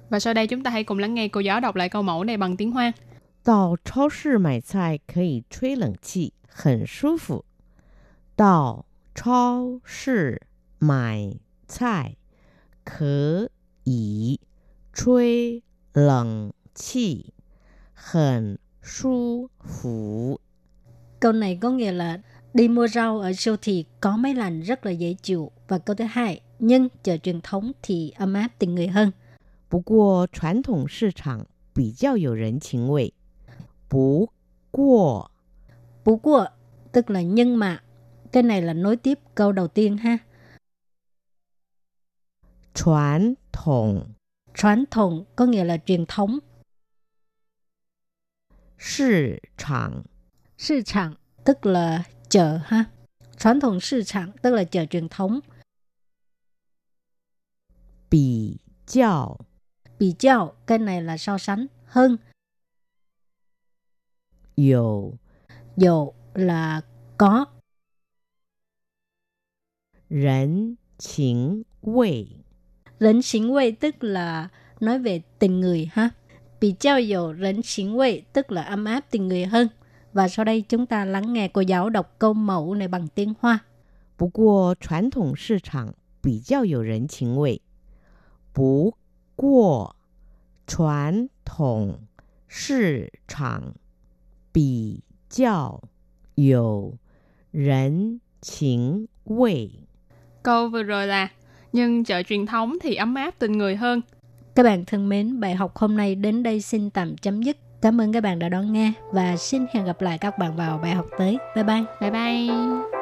[0.10, 2.24] Và sau đây chúng ta hãy cùng lắng nghe cô giáo đọc lại câu mẫu
[2.24, 2.94] này bằng tiếng Hoa.
[3.44, 7.46] 到超市买菜可以吹冷气，很舒服。
[8.36, 10.42] 到超市
[10.80, 11.40] 买
[11.72, 12.18] 菜
[12.84, 13.50] 可
[13.84, 14.40] 以
[14.94, 17.34] 吹冷气，
[17.94, 20.40] 很舒服。
[21.20, 22.20] Câu này có nghĩa là
[22.54, 25.52] đi mua rau ở siêu thị có máy lạnh rất là dễ chịu.
[25.68, 29.12] Và câu thứ hai, nhưng chợ truyền thống thì ấm áp tình người hơn.
[29.70, 33.14] 不过传统市场比较有人情味。
[33.90, 34.30] 不
[34.72, 35.32] 过
[36.06, 36.48] Bú của
[36.92, 37.82] tức là nhưng mà.
[38.32, 40.18] Cái này là nối tiếp câu đầu tiên ha.
[42.75, 44.13] Truyền thống
[44.55, 46.39] Truyền thống có nghĩa là truyền thống.
[48.79, 50.03] Thị trường
[50.59, 52.85] Thị trường tức là chợ ha.
[53.39, 55.41] Truyền thống thị trường tức là chợ truyền thống.
[58.11, 58.57] Bì
[58.87, 59.39] giao
[59.99, 62.17] Bì giao, cái này là so sánh hơn.
[64.57, 65.19] Dầu
[65.77, 66.81] Dầu là
[67.19, 67.45] có.
[70.11, 72.42] Rần chính vị
[73.02, 73.22] 人情味。
[73.22, 74.50] Rỉnh xính quay tức là
[74.80, 76.10] nói về tình người ha.
[76.60, 79.68] Bị trao dụ rỉnh xính quay tức là ấm áp tình người hơn.
[80.14, 83.34] Và sau đây chúng ta lắng nghe cô giáo đọc câu mẫu này bằng tiếng
[83.40, 83.60] Hoa.
[84.18, 87.62] 不过传统市场比较有人情味。
[88.52, 88.98] 不
[89.36, 89.96] 过
[90.66, 92.00] 传统
[92.48, 93.76] 市场
[94.52, 95.84] 比较
[96.34, 96.98] 有
[97.52, 99.88] 人情味。
[100.42, 101.30] Câu vừa rồi là
[101.73, 104.01] nhưng chợ truyền thống thì ấm áp tình người hơn.
[104.55, 107.57] Các bạn thân mến, bài học hôm nay đến đây xin tạm chấm dứt.
[107.83, 110.79] Cảm ơn các bạn đã đón nghe và xin hẹn gặp lại các bạn vào
[110.79, 111.39] bài học tới.
[111.55, 111.85] Bye bye.
[112.01, 113.02] Bye bye.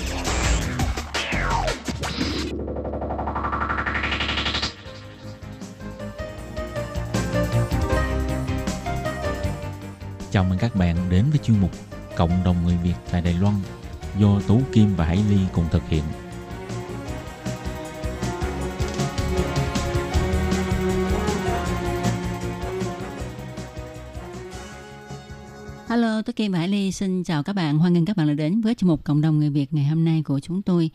[10.41, 11.71] Chào mừng các bạn đến với chuyên mục
[12.17, 13.55] Cộng đồng người Việt tại Đài Loan
[14.19, 16.03] do Tú Kim và Hải Ly cùng thực hiện.
[25.89, 27.77] Hello, tôi Kim và Hải Ly xin chào các bạn.
[27.77, 30.05] Hoan nghênh các bạn đã đến với chương mục Cộng đồng người Việt ngày hôm
[30.05, 30.89] nay của chúng tôi.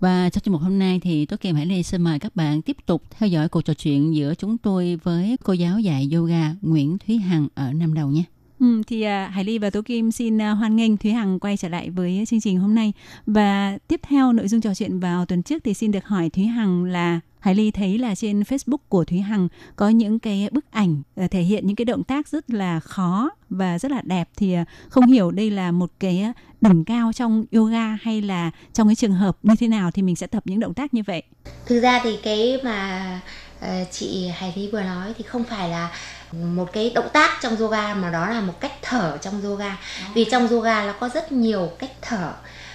[0.00, 2.36] Và trong chương mục hôm nay thì tôi Kim và Hải Ly xin mời các
[2.36, 6.10] bạn tiếp tục theo dõi cuộc trò chuyện giữa chúng tôi với cô giáo dạy
[6.14, 8.24] yoga Nguyễn Thúy Hằng ở Nam Đầu nhé.
[8.62, 11.56] Ừ, thì uh, Hải Ly và Tố Kim xin uh, hoan nghênh Thúy Hằng quay
[11.56, 12.92] trở lại với chương trình hôm nay
[13.26, 16.44] và tiếp theo nội dung trò chuyện vào tuần trước thì xin được hỏi Thúy
[16.44, 20.64] Hằng là Hải Ly thấy là trên Facebook của Thúy Hằng có những cái bức
[20.70, 24.28] ảnh uh, thể hiện những cái động tác rất là khó và rất là đẹp
[24.36, 28.88] thì uh, không hiểu đây là một cái đỉnh cao trong yoga hay là trong
[28.88, 31.22] cái trường hợp như thế nào thì mình sẽ tập những động tác như vậy.
[31.66, 33.20] Thực ra thì cái mà
[33.58, 35.90] uh, chị Hải Ly vừa nói thì không phải là
[36.32, 39.76] một cái động tác trong yoga mà đó là một cách thở trong yoga.
[40.14, 42.32] Vì trong yoga nó có rất nhiều cách thở.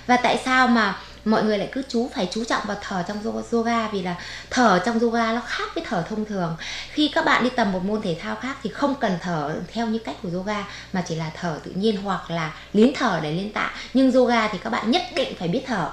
[0.07, 3.43] Và tại sao mà mọi người lại cứ chú phải chú trọng vào thở trong
[3.51, 3.87] yoga?
[3.87, 4.15] Vì là
[4.49, 6.55] thở trong yoga nó khác với thở thông thường.
[6.91, 9.87] Khi các bạn đi tầm một môn thể thao khác thì không cần thở theo
[9.87, 13.31] như cách của yoga mà chỉ là thở tự nhiên hoặc là liến thở để
[13.31, 13.71] lên tạ.
[13.93, 15.89] Nhưng yoga thì các bạn nhất định phải biết thở.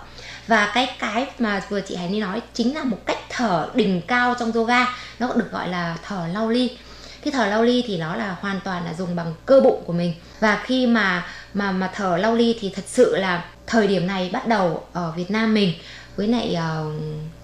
[0.47, 4.01] Và cái cái mà vừa chị Hải Ni nói chính là một cách thở đỉnh
[4.07, 4.87] cao trong yoga.
[5.19, 6.77] Nó được gọi là thở lau ly
[7.25, 9.93] cái thở lau ly thì nó là hoàn toàn là dùng bằng cơ bụng của
[9.93, 10.15] mình.
[10.41, 14.31] Và khi mà mà mà thở lau ly thì thật sự là thời điểm này
[14.33, 15.73] bắt đầu ở Việt Nam mình
[16.17, 17.03] với lại uh,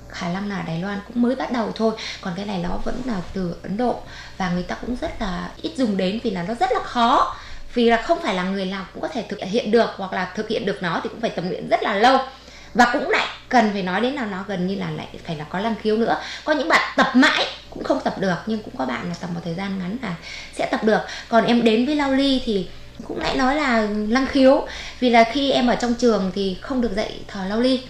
[0.08, 1.92] khả năng là Đài Loan cũng mới bắt đầu thôi.
[2.20, 4.00] Còn cái này nó vẫn là từ Ấn Độ
[4.38, 7.36] và người ta cũng rất là ít dùng đến vì là nó rất là khó.
[7.74, 10.32] Vì là không phải là người nào cũng có thể thực hiện được hoặc là
[10.36, 12.18] thực hiện được nó thì cũng phải tập luyện rất là lâu
[12.74, 15.44] và cũng lại cần phải nói đến là nó gần như là lại phải là
[15.44, 16.16] có năng khiếu nữa.
[16.44, 19.30] Có những bạn tập mãi cũng không tập được nhưng cũng có bạn là tập
[19.34, 20.14] một thời gian ngắn là
[20.54, 21.00] sẽ tập được.
[21.28, 22.68] Còn em đến với lao ly thì
[23.08, 24.66] cũng lại nói là năng khiếu.
[25.00, 27.80] Vì là khi em ở trong trường thì không được dạy thở lao ly.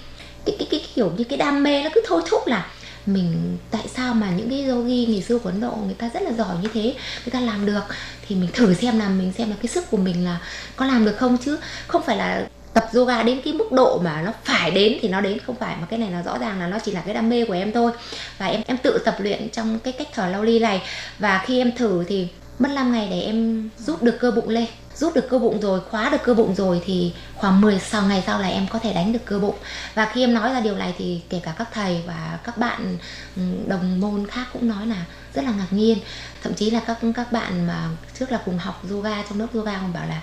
[0.47, 2.67] Cái, cái, cái kiểu như cái đam mê nó cứ thôi thúc là
[3.07, 6.23] mình tại sao mà những cái yogi ngày xưa của Ấn Độ người ta rất
[6.23, 6.83] là giỏi như thế
[7.25, 7.83] người ta làm được.
[8.29, 10.39] Thì mình thử xem là mình xem là cái sức của mình là
[10.77, 11.59] có làm được không chứ?
[11.87, 15.21] Không phải là tập yoga đến cái mức độ mà nó phải đến thì nó
[15.21, 15.77] đến, không phải.
[15.81, 17.73] Mà cái này là rõ ràng là nó chỉ là cái đam mê của em
[17.73, 17.93] thôi.
[18.39, 20.83] Và em em tự tập luyện trong cái cách thở lao ly này.
[21.19, 22.29] Và khi em thử thì
[22.59, 24.67] mất 5 ngày để em rút được cơ bụng lên.
[24.95, 28.23] Rút được cơ bụng rồi, khóa được cơ bụng rồi thì khoảng 10 sau ngày
[28.27, 29.55] sau là em có thể đánh được cơ bụng.
[29.95, 32.99] Và khi em nói ra điều này thì kể cả các thầy và các bạn
[33.37, 35.05] ừ, đồng môn khác cũng nói là
[35.35, 35.99] rất là ngạc nhiên.
[36.43, 39.73] Thậm chí là các các bạn mà trước là cùng học yoga, trong lớp yoga
[39.73, 40.21] còn bảo là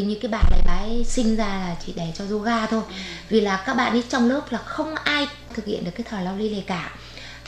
[0.00, 2.82] hình như cái bạn này bà ấy sinh ra là chỉ để cho yoga thôi.
[3.28, 6.20] Vì là các bạn ấy trong lớp là không ai thực hiện được cái thở
[6.20, 6.90] lao ly này cả.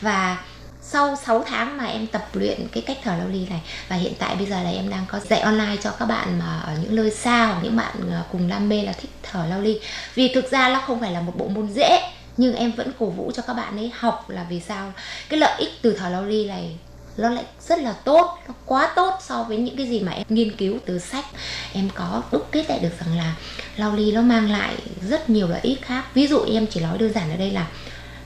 [0.01, 0.38] Và
[0.83, 4.12] sau 6 tháng mà em tập luyện cái cách thở lao ly này và hiện
[4.19, 6.97] tại bây giờ là em đang có dạy online cho các bạn mà ở những
[6.97, 9.81] nơi xa hoặc những bạn ờ, cùng đam mê là thích thở lao ly.
[10.15, 12.01] Vì thực ra nó không phải là một bộ môn dễ
[12.37, 14.93] nhưng em vẫn cổ vũ cho các bạn ấy học là vì sao.
[15.29, 16.79] Cái lợi ích từ thở lao ly này
[17.16, 20.27] nó lại rất là tốt, nó quá tốt so với những cái gì mà em
[20.29, 21.25] nghiên cứu từ sách.
[21.72, 23.35] Em có đúc kết lại được rằng là
[23.77, 24.77] lao ly nó mang lại
[25.09, 26.05] rất nhiều lợi ích khác.
[26.14, 27.66] Ví dụ em chỉ nói đơn giản ở đây là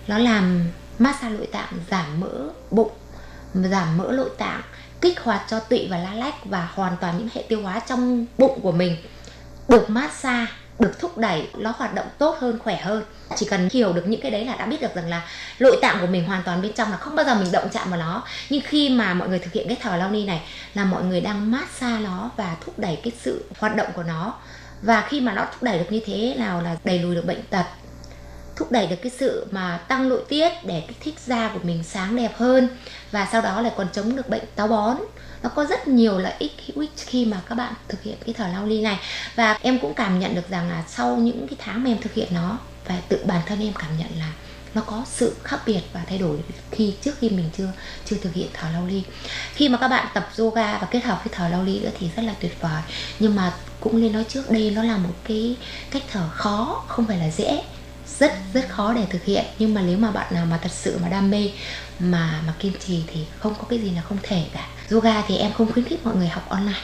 [0.07, 0.65] nó làm
[0.98, 2.90] massage nội tạng, giảm mỡ bụng,
[3.54, 4.63] giảm mỡ nội tạng,
[5.00, 8.27] kích hoạt cho tụy và lá lách và hoàn toàn những hệ tiêu hóa trong
[8.38, 8.96] bụng của mình.
[9.69, 13.04] Được massage được thúc đẩy, nó hoạt động tốt hơn, khỏe hơn.
[13.37, 15.22] Chỉ cần hiểu được những cái đấy là đã biết được rằng là
[15.58, 17.90] nội tạng của mình hoàn toàn bên trong là không bao giờ mình động chạm
[17.90, 18.22] vào nó.
[18.50, 20.42] Nhưng khi mà mọi người thực hiện cái thở lao ni này
[20.74, 24.35] là mọi người đang massage nó và thúc đẩy cái sự hoạt động của nó.
[24.83, 27.42] Và khi mà nó thúc đẩy được như thế nào là đẩy lùi được bệnh
[27.50, 27.64] tật,
[28.56, 31.85] thúc đẩy được cái sự mà tăng nội tiết để kích thích da của mình
[31.85, 32.68] sáng đẹp hơn
[33.12, 34.96] và sau đó lại còn chống được bệnh táo bón
[35.43, 38.35] nó có rất nhiều lợi ích hữu ích khi mà các bạn thực hiện cái
[38.39, 38.99] thở lao ly này.
[39.35, 42.15] Và em cũng cảm nhận được rằng là sau những cái tháng mà em thực
[42.15, 42.59] hiện nó,
[42.89, 44.33] và tự bản thân em cảm nhận là
[44.75, 46.39] nó có sự khác biệt và thay đổi
[46.71, 47.73] khi trước khi mình chưa
[48.05, 49.03] chưa thực hiện thở lao ly.
[49.55, 52.09] Khi mà các bạn tập yoga và kết hợp với thở lao ly nữa thì
[52.17, 52.83] rất là tuyệt vời.
[53.19, 55.57] Nhưng mà cũng nên nói trước, đây nó là một cái
[55.91, 57.63] cách thở khó, không phải là dễ.
[58.19, 59.45] Rất rất khó để thực hiện.
[59.59, 61.51] Nhưng mà nếu mà bạn nào mà thật sự mà đam mê,
[61.99, 65.37] mà mà kiên trì thì không có cái gì là không thể cả yoga thì
[65.37, 66.81] em không khuyến khích mọi người học online.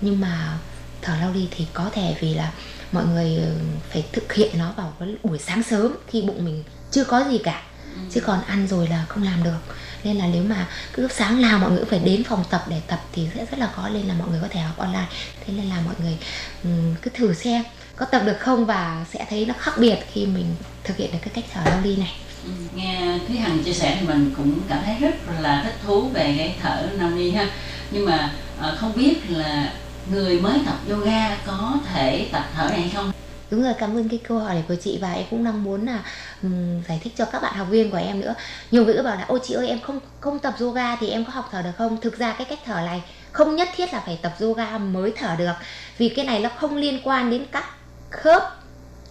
[0.00, 0.58] Nhưng mà
[1.02, 2.52] thở lao đi thì có thể vì là
[2.92, 3.52] mọi người ừ,
[3.92, 7.38] phải thực hiện nó vào cái buổi sáng sớm khi bụng mình chưa có gì
[7.38, 7.62] cả.
[8.10, 9.58] Chứ còn ăn rồi là không làm được.
[10.04, 12.80] Nên là nếu mà cứ sáng nào mọi người cũng phải đến phòng tập để
[12.86, 15.06] tập thì sẽ rất là khó nên là mọi người có thể học online.
[15.46, 16.18] Thế nên là mọi người
[16.64, 17.64] ừm, cứ thử xem
[17.96, 21.18] có tập được không và sẽ thấy nó khác biệt khi mình thực hiện được
[21.22, 22.12] cái cách thở lao ly này.
[22.28, 22.31] Ừ,
[22.74, 26.34] nghe Thúy Hằng chia sẻ thì mình cũng cảm thấy rất là thích thú về
[26.38, 27.50] cái thở nam ni ha
[27.90, 29.72] nhưng mà ờ, không biết là
[30.10, 33.12] người mới tập yoga có thể tập thở này không
[33.50, 35.86] Đúng rồi, cảm ơn cái câu hỏi này của chị và em cũng đang muốn
[35.86, 35.98] là
[36.42, 38.34] um, giải thích cho các bạn học viên của em nữa.
[38.70, 41.24] Nhiều người cứ bảo là ôi chị ơi em không không tập yoga thì em
[41.24, 42.00] có học thở được không?
[42.00, 45.36] Thực ra cái cách thở này không nhất thiết là phải tập yoga mới thở
[45.38, 45.52] được.
[45.98, 47.64] Vì cái này nó không liên quan đến các
[48.10, 48.61] khớp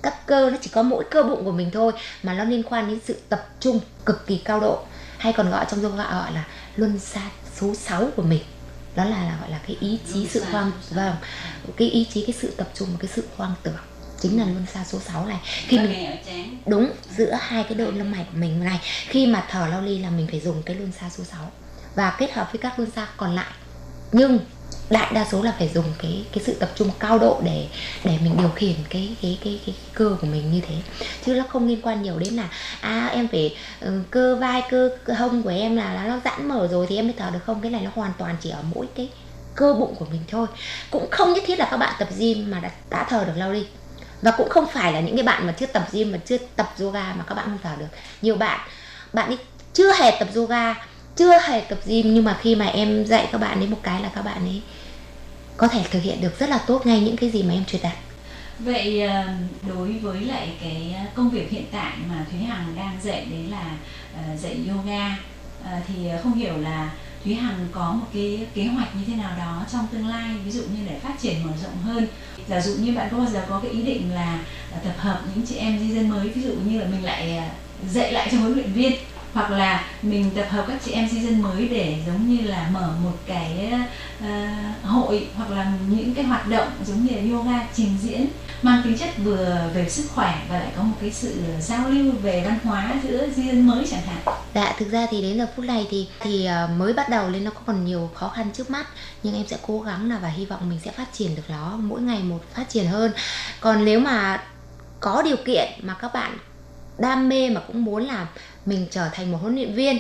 [0.04, 1.92] các cơ nó chỉ có mỗi cơ bụng của mình thôi
[2.24, 4.80] mà nó liên quan đến sự tập trung cực kỳ cao độ.
[5.18, 6.46] Hay còn gọi trong yoga gọi là
[6.76, 7.22] luân xa
[7.56, 8.42] số 6 của mình.
[8.96, 11.16] Đó là, là gọi là cái ý chí sự hoang vâng
[11.78, 13.78] cái ý chí cái sự tập trung và cái sự hoang tưởng
[14.20, 15.40] chính là luân xa số 6 này.
[15.44, 16.18] Khi mình
[16.66, 19.98] đúng giữa hai cái đôi lông mày của mình này khi mà thở lao ly
[19.98, 21.52] là mình phải dùng cái luân xa số 6
[21.96, 23.52] và kết hợp với các luân xa còn lại.
[24.12, 24.40] Nhưng
[24.92, 27.68] đại đa số là phải dùng cái cái sự tập trung cao độ để
[28.04, 30.76] để mình điều khiển cái cái cái cái, cơ của mình như thế.
[31.26, 32.50] Chứ nó không liên quan nhiều đến là
[32.82, 36.68] à em phải ừ, cơ vai cơ, cơ hông của em là, nó giãn mở
[36.72, 37.62] rồi thì em mới thở được không?
[37.62, 39.10] Cái này nó hoàn toàn chỉ ở mỗi cái
[39.56, 40.48] cơ bụng của mình thôi.
[40.92, 43.54] Cũng không nhất thiết là các bạn tập gym mà đã, đã thở được lâu
[43.54, 43.66] đi.
[44.22, 46.74] Và cũng không phải là những cái bạn mà chưa tập gym mà chưa tập
[46.80, 47.88] yoga mà các bạn không thở được.
[48.22, 48.60] Nhiều bạn
[49.14, 49.38] bạn ấy
[49.74, 50.76] chưa hề tập yoga
[51.16, 54.02] chưa hề tập gym nhưng mà khi mà em dạy các bạn ấy một cái
[54.02, 54.62] là các bạn ấy
[55.62, 57.82] có thể thực hiện được rất là tốt ngay những cái gì mà em truyền
[57.82, 57.98] đạt.
[58.60, 59.24] Vậy ờ,
[59.68, 63.78] đối với lại cái công việc hiện tại mà Thúy Hằng đang dạy đấy là
[64.16, 65.18] ờ, dạy yoga
[65.64, 65.94] ờ, thì
[66.24, 66.92] không hiểu là
[67.24, 70.52] Thúy Hằng có một cái kế hoạch như thế nào đó trong tương lai, ví
[70.52, 72.08] dụ như để phát triển mở rộng hơn.
[72.50, 74.40] Giả dụ như bạn có bao giờ có cái ý định là
[74.84, 77.42] tập hợp những chị em di dân mới, ví dụ như là mình lại
[77.90, 78.94] dạy lại cho huấn luyện viên?
[79.34, 82.70] Hoặc là mình tập hợp các chị em di dân mới để giống như là
[82.74, 83.74] mở một cái
[84.20, 88.28] uh, hội hoặc là những cái hoạt động giống như là yoga trình diễn
[88.62, 92.14] mang tính chất vừa về sức khỏe và lại có một cái sự giao lưu
[92.22, 95.48] về văn hóa giữa di dân mới chẳng hạn Dạ, thực ra thì đến giờ
[95.56, 98.70] phút này thì thì ờ, mới bắt đầu nên nó còn nhiều khó khăn trước
[98.70, 98.88] mắt
[99.24, 101.78] nhưng em sẽ cố gắng là và hy vọng mình sẽ phát triển được nó
[101.78, 103.12] mỗi ngày một phát triển hơn.
[103.60, 104.44] Còn nếu mà
[105.00, 106.38] có điều kiện mà các bạn
[106.98, 108.28] đam mê mà cũng muốn là
[108.66, 110.00] mình trở thành một huấn luyện viên,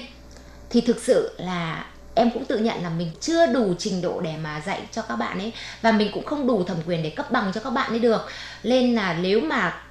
[0.69, 1.85] thì thực sự là
[2.15, 5.15] em cũng tự nhận là mình chưa đủ trình độ để mà dạy cho các
[5.15, 5.53] bạn ấy.
[5.81, 8.21] Và mình cũng không đủ thẩm quyền để cấp bằng cho các bạn ấy được.
[8.63, 9.81] Nên là nếu mà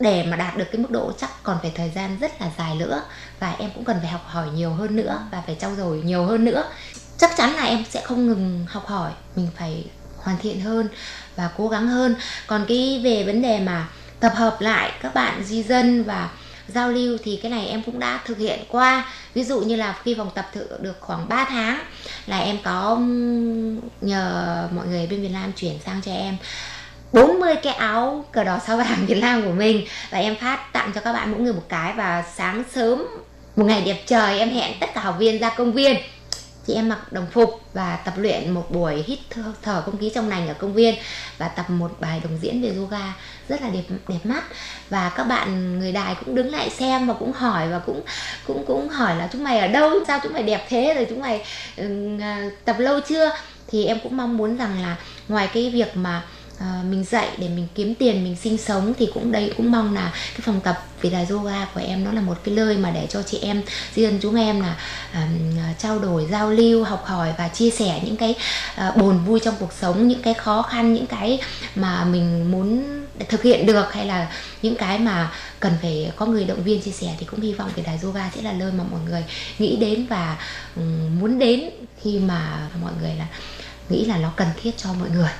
[0.00, 2.74] để mà đạt được cái mức độ, chắc còn phải thời gian rất là dài
[2.74, 3.02] nữa.
[3.40, 6.24] Và em cũng cần phải học hỏi nhiều hơn nữa và phải trau dồi nhiều
[6.24, 6.64] hơn nữa.
[7.18, 9.84] Chắc chắn là em sẽ không ngừng học hỏi, mình phải
[10.16, 10.88] hoàn thiện hơn
[11.36, 12.14] và cố gắng hơn.
[12.46, 13.88] Còn cái về vấn đề mà
[14.20, 16.30] tập hợp lại các bạn di dân và
[16.68, 19.12] giao lưu thì cái này em cũng đã thực hiện qua.
[19.34, 21.78] Ví dụ như là khi vòng tập thử được khoảng 3 tháng
[22.26, 22.98] là em có
[24.00, 26.36] nhờ mọi người bên Việt Nam chuyển sang cho em
[27.12, 30.92] 40 cái áo cờ đỏ sao vàng Việt Nam của mình và em phát tặng
[30.94, 31.92] cho các bạn mỗi người một cái.
[31.92, 33.06] Và sáng sớm,
[33.56, 35.96] một ngày đẹp trời, em hẹn tất cả học viên ra công viên.
[36.66, 39.18] Chị em mặc đồng phục và tập luyện một buổi hít
[39.62, 40.94] thở không khí trong lành ở công viên
[41.38, 43.12] và tập một bài đồng diễn về yoga
[43.50, 44.44] rất là đẹp đẹp mắt.
[44.90, 48.00] Và các bạn người đài cũng đứng lại xem và cũng hỏi và cũng
[48.46, 49.90] cũng cũng hỏi là chúng mày ở đâu?
[50.06, 50.94] Sao chúng mày đẹp thế?
[50.94, 51.42] Rồi chúng mày
[51.80, 53.30] uh, tập lâu chưa?
[53.68, 54.96] Thì em cũng mong muốn rằng là
[55.28, 56.22] ngoài cái việc mà
[56.60, 59.94] Ờ, mình dạy để mình kiếm tiền mình sinh sống thì cũng đây cũng mong
[59.94, 62.90] là cái phòng tập vì là yoga của em nó là một cái nơi mà
[62.90, 63.62] để cho chị em
[63.94, 64.76] di dân chúng em là
[65.12, 65.28] à,
[65.78, 68.34] trao đổi giao lưu học hỏi và chia sẻ những cái
[68.88, 71.40] uh, buồn vui trong cuộc sống những cái khó khăn những cái
[71.74, 72.84] mà mình muốn
[73.28, 74.32] thực hiện được hay là
[74.62, 77.70] những cái mà cần phải có người động viên chia sẻ thì cũng hy vọng
[77.76, 79.24] cái đài yoga sẽ là nơi mà mọi người
[79.58, 80.36] nghĩ đến và
[81.20, 81.70] muốn đến
[82.02, 83.26] khi mà mọi người là
[83.88, 85.30] nghĩ là nó cần thiết cho mọi người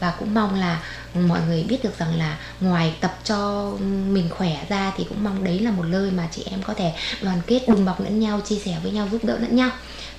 [0.00, 0.82] và cũng mong là
[1.14, 3.70] mọi người biết được rằng là ngoài tập cho
[4.08, 6.92] mình khỏe ra thì cũng mong đấy là một nơi mà chị em có thể
[7.22, 9.70] đoàn kết đùm bọc lẫn nhau chia sẻ với nhau giúp đỡ lẫn nhau.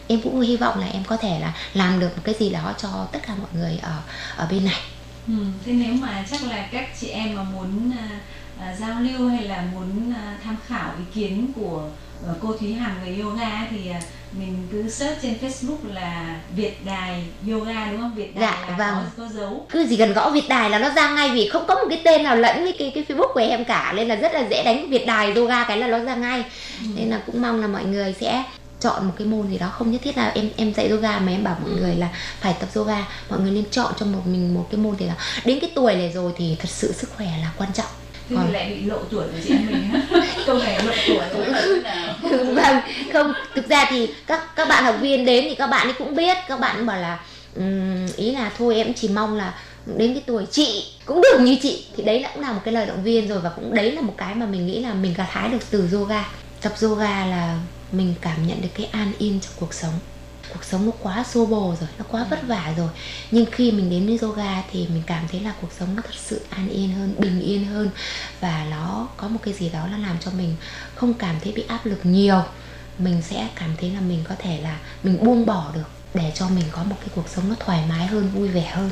[0.08, 2.74] Em cũng hy vọng là em có thể là làm được một cái gì đó
[2.78, 4.02] cho tất cả mọi người ở
[4.36, 4.80] ở bên này.
[5.28, 5.34] Ừ,
[5.66, 8.20] thế nếu mà chắc là các chị em mà muốn à,
[8.62, 11.84] à, giao lưu hay là muốn à, tham khảo ý kiến của
[12.28, 14.02] ờ, cô Thúy Hằng về yoga thì à,
[14.32, 18.16] mình cứ search trên Facebook là Việt Đài Yoga đúng không?
[18.16, 19.06] Việt Đài Dạ, là vâng.
[19.18, 19.66] có, có dấu.
[19.70, 22.02] cứ chỉ cần gõ Việt Đài là nó ra ngay vì không có một cái
[22.06, 23.94] tên nào lẫn với cái cái Facebook của em cả.
[23.96, 26.44] Nên là rất là dễ đánh Việt Đài yoga cái là nó ra ngay.
[26.96, 28.44] Nên là cũng mong là mọi người sẽ
[28.80, 29.68] chọn một cái môn gì đó.
[29.68, 32.08] Không nhất thiết là em em dạy yoga mà em bảo mọi người là
[32.40, 32.98] phải tập yoga.
[33.30, 35.14] Mọi người nên chọn cho một mình một cái môn gì đó.
[35.46, 37.86] Đến cái tuổi này rồi thì thật sự sức khỏe là quan trọng
[38.30, 40.02] Thế Còn- thì lại bị lộ tuổi của chị em mình
[40.46, 41.46] câu này luận tuổi.
[42.56, 42.78] Vâng.
[43.14, 46.16] Không thực ra thì các các bạn học viên đến thì các bạn ấy cũng
[46.16, 46.38] biết.
[46.48, 47.20] Các bạn bảo là
[47.56, 49.54] um, ý là thôi em chỉ mong là
[49.98, 51.86] đến cái tuổi chị cũng được như chị.
[51.98, 54.14] Thì đấy cũng là một cái lời động viên rồi và cũng đấy là một
[54.18, 56.26] cái mà mình nghĩ là mình gặt hái được từ yoga.
[56.62, 57.58] Tập yoga là
[57.92, 59.94] mình cảm nhận được cái an yên trong cuộc sống
[60.54, 62.90] cuộc sống nó quá xô bồ rồi nó quá vất vả rồi.
[63.32, 66.16] Nhưng khi mình đến với yoga thì mình cảm thấy là cuộc sống nó thật
[66.18, 67.90] sự an yên hơn bình yên hơn.
[68.42, 70.56] Và nó có một cái gì đó nó làm cho mình
[70.96, 72.44] không cảm thấy bị áp lực nhiều.
[72.98, 76.50] Mình sẽ cảm thấy là mình có thể là mình buông bỏ được để cho
[76.50, 78.92] mình có một cái cuộc sống nó thoải mái hơn vui vẻ hơn.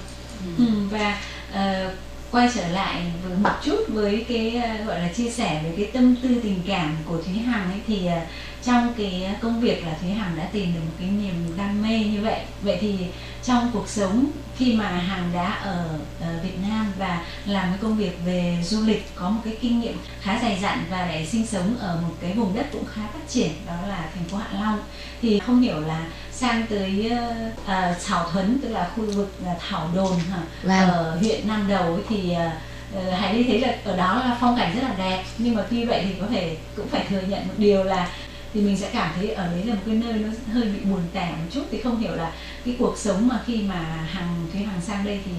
[0.57, 1.93] Ừ, và uh,
[2.32, 5.86] quay trở lại với một chút với cái ờ, gọi là chia sẻ về cái
[5.94, 8.20] tâm tư tình cảm của Thúy Hằng ấy, thì ờ,
[8.64, 12.00] trong cái công việc là Thúy Hằng đã tìm được một cái niềm đam mê
[12.00, 12.40] như vậy.
[12.62, 12.96] Vậy thì
[13.44, 15.86] trong cuộc sống khi mà Hằng đã ở,
[16.22, 19.80] ở Việt Nam và làm cái công việc về du lịch có một cái kinh
[19.80, 23.01] nghiệm khá dày dặn và để sinh sống ở một cái vùng đất cũng khá
[23.14, 24.80] phát triển đó là thành phố Hạ Long
[25.22, 27.68] thì không hiểu là sang tới uh,
[28.05, 29.36] Thảo Thuấn tức là khu vực
[29.70, 30.41] Thảo Đồn hả?
[30.64, 30.89] Vâng.
[30.89, 34.57] ở huyện Nam Đầu ấy, thì uh, Hải Ly thấy là ở đó là phong
[34.57, 37.47] cảnh rất là đẹp nhưng mà tuy vậy thì có thể cũng phải thừa nhận
[37.47, 38.10] một điều là
[38.54, 41.02] thì mình sẽ cảm thấy ở đấy là một cái nơi nó hơi bị buồn
[41.14, 42.34] tẻ một chút thì không hiểu là
[42.66, 43.80] cái cuộc sống mà khi mà
[44.12, 45.32] hàng thuế hàng sang đây thì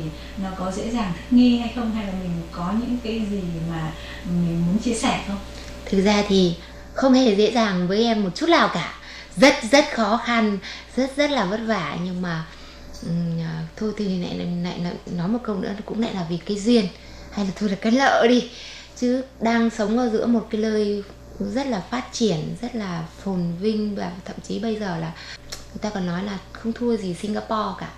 [0.43, 3.43] nó có dễ dàng thích nghi hay không hay là mình có những cái gì
[3.71, 3.93] mà
[4.25, 5.39] mình muốn chia sẻ không?
[5.87, 6.55] Thực ra thì
[6.95, 8.95] không hề dễ dàng với em một chút nào cả.
[9.37, 10.59] Rất rất khó khăn
[10.97, 11.97] rất rất là vất vả.
[12.05, 12.45] Nhưng mà
[13.07, 13.41] um,
[13.77, 14.35] thôi thì lại,
[14.65, 16.87] lại, lại nói một câu nữa cũng lại là vì cái duyên
[17.33, 18.51] hay là thôi là cái lợ đi.
[18.97, 21.03] Chứ đang sống ở giữa một cái nơi
[21.41, 25.13] rất là phát triển rất là phồn vinh và thậm chí bây giờ là
[25.49, 27.89] người ta còn nói là không thua gì Singapore cả.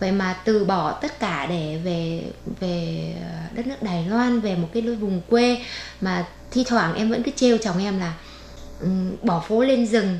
[0.00, 2.22] Vậy mà từ bỏ tất cả để về
[2.60, 5.64] về ờ, đất nước Đài Loan về một cái vùng quê
[6.00, 8.14] mà thi thoảng em vẫn cứ trêu chồng em là
[8.80, 10.18] um, bỏ phố lên rừng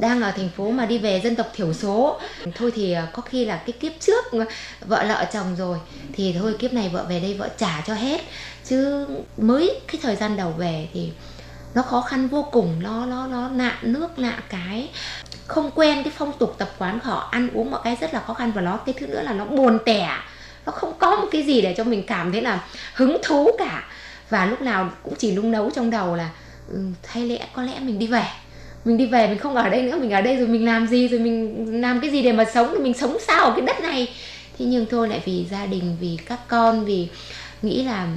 [0.00, 2.20] đang ở thành phố mà đi về dân tộc thiểu số.
[2.54, 4.24] Thôi thì ờ, có khi là cái kiếp trước
[4.86, 5.78] vợ lợ chồng rồi
[6.12, 8.20] thì thôi kiếp này vợ về đây vợ trả cho hết.
[8.64, 9.06] Chứ
[9.36, 11.10] mới cái thời gian đầu về thì
[11.74, 14.88] nó khó khăn vô cùng nó nó nó nạ nước nạ cái.
[15.46, 18.34] Không quen cái phong tục tập quán họ ăn uống mọi cái rất là khó
[18.34, 20.16] khăn và nó cái thứ nữa là nó buồn tẻ.
[20.66, 22.64] Nó không có một cái gì để cho mình cảm thấy là
[22.94, 23.84] hứng thú cả.
[24.30, 26.30] Và lúc nào cũng chỉ lung nấu trong đầu là
[26.68, 28.24] ừ, hay lẽ có lẽ mình đi về.
[28.84, 31.08] Mình đi về mình không ở đây nữa mình ở đây rồi mình làm gì
[31.08, 33.80] rồi mình làm cái gì để mà sống thì mình sống sao ở cái đất
[33.80, 34.08] này?
[34.58, 37.08] Thế nhưng thôi lại vì gia đình vì các con vì
[37.62, 38.08] nghĩ là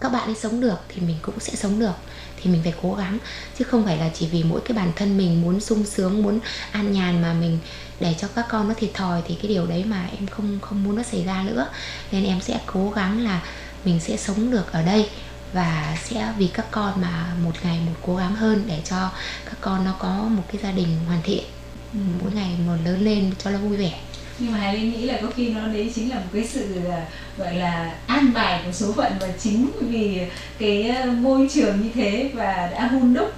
[0.00, 1.94] các bạn ấy sống được thì mình cũng sẽ sống được,
[2.36, 3.18] thì mình phải cố gắng.
[3.58, 6.40] Chứ không phải là chỉ vì mỗi cái bản thân mình muốn sung sướng, muốn
[6.72, 7.58] an nhàn mà mình
[8.00, 10.84] để cho các con nó thiệt thòi thì cái điều đấy mà em không không
[10.84, 11.66] muốn nó xảy ra nữa.
[12.12, 13.42] Nên em sẽ cố gắng là
[13.84, 15.08] mình sẽ sống được ở đây
[15.52, 19.10] và sẽ vì các con mà một ngày một cố gắng hơn để cho
[19.44, 21.44] các con nó có một cái gia đình hoàn thiện.
[21.92, 24.00] Mỗi ngày một lớn lên cho nó vui vẻ
[24.40, 26.66] nhưng mà Hải Linh nghĩ là có khi nó đấy chính là một cái sự
[26.84, 27.06] là
[27.38, 30.20] gọi là an bài của số phận và chính vì
[30.58, 33.32] cái ờ, môi trường như thế và đã hun đúc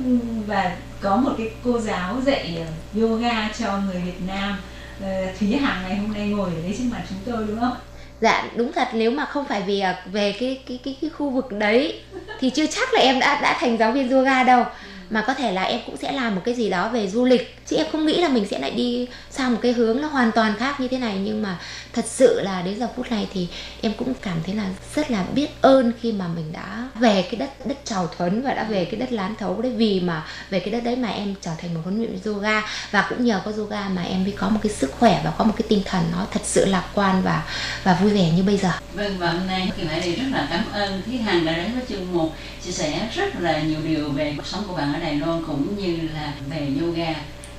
[0.47, 4.57] và có một cái cô giáo dạy ờ, yoga cho người Việt Nam.
[5.01, 5.09] Ờ,
[5.41, 7.77] Thúy Hằng ngày hôm nay ngồi ở đấy trước mặt chúng tôi đúng không?
[8.21, 8.89] Dạ đúng thật.
[8.93, 9.83] Nếu mà không phải vì
[10.13, 12.01] về cái cái cái cái khu vực đấy
[12.41, 14.65] thì chưa chắc là em đã đã thành giáo viên yoga đâu.
[15.11, 17.57] Mà có thể là em cũng sẽ làm một cái gì đó về du lịch
[17.73, 20.33] chứ em không nghĩ là mình sẽ lại đi sang một cái hướng nó hoàn
[20.33, 21.59] toàn khác như thế này, nhưng mà
[21.93, 23.49] thật sự là đến giờ phút này thì
[23.81, 24.65] em cũng cảm thấy là
[24.95, 28.55] rất là biết ơn khi mà mình đã về cái đất đất trào thuấn và
[28.55, 31.35] đã về cái đất lán thấu đấy, vì mà về cái đất đấy mà em
[31.41, 32.63] trở thành một huấn luyện yoga.
[32.91, 35.45] Và cũng nhờ có yoga mà em mới có một cái sức khỏe và có
[35.45, 37.43] một cái tinh thần nó thật sự lạc quan và
[37.85, 38.73] và vui vẻ như bây giờ.
[38.95, 41.83] Vâng và hôm nay thì lại rất là cảm ơn Thúy Hằng đã đến với
[41.89, 45.15] chương mục chia sẻ rất là nhiều điều về cuộc sống của bạn ở Đài
[45.15, 47.15] Loan cũng như là về yoga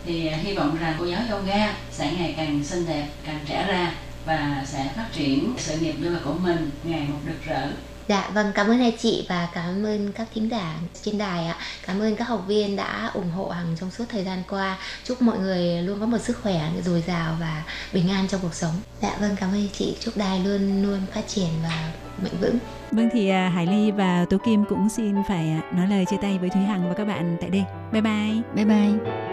[0.05, 3.65] thì à, hy vọng rằng cô giáo yoga sẽ ngày càng xinh đẹp càng trẻ
[3.67, 3.91] ra
[4.25, 7.67] và sẽ phát triển sự nghiệp yoga của mình ngày một được rỡ
[8.07, 11.55] Dạ vâng cảm ơn hai chị và cảm ơn các thính giả trên đài ạ.
[11.87, 14.77] Cảm ơn các học viên đã ủng hộ Hằng trong suốt thời gian qua.
[15.03, 18.53] Chúc mọi người luôn có một sức khỏe dồi dào và bình an trong cuộc
[18.53, 18.73] sống.
[19.01, 19.97] Dạ vâng cảm ơn chị.
[19.99, 21.91] Chúc đài luôn luôn phát triển và
[22.23, 22.57] mạnh vững.
[22.91, 26.17] Vâng thì à, Hải Ly và Tố Kim cũng xin phải à, nói lời chia
[26.21, 27.63] tay với Thúy Hằng và các bạn tại đây.
[27.91, 28.41] Bye bye.
[28.55, 29.32] Bye bye.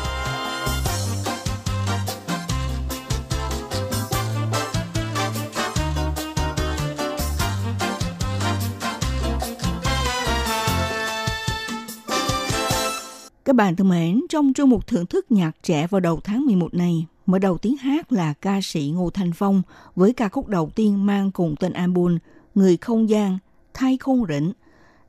[13.51, 16.73] Các bạn thân mến, trong chương mục thưởng thức nhạc trẻ vào đầu tháng 11
[16.73, 19.61] này, mở đầu tiếng hát là ca sĩ Ngô Thanh Phong
[19.95, 22.17] với ca khúc đầu tiên mang cùng tên album
[22.55, 23.37] Người không gian,
[23.73, 24.51] thay không rỉnh.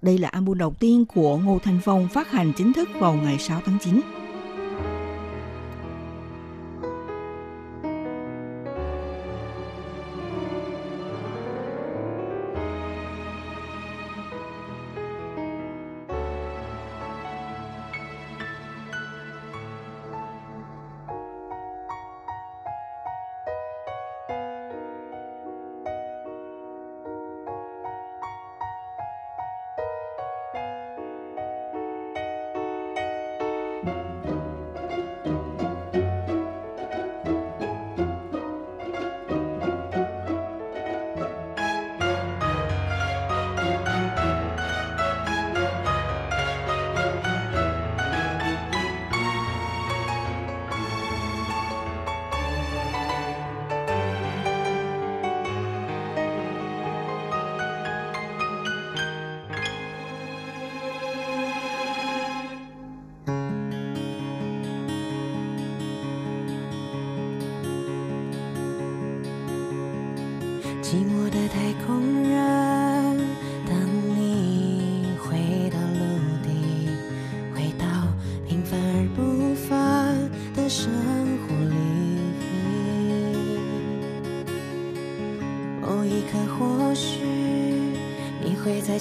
[0.02, 3.38] Đây là album đầu tiên của Ngô Thanh Phong phát hành chính thức vào ngày
[3.38, 4.00] 6 tháng 9.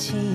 [0.01, 0.30] 情。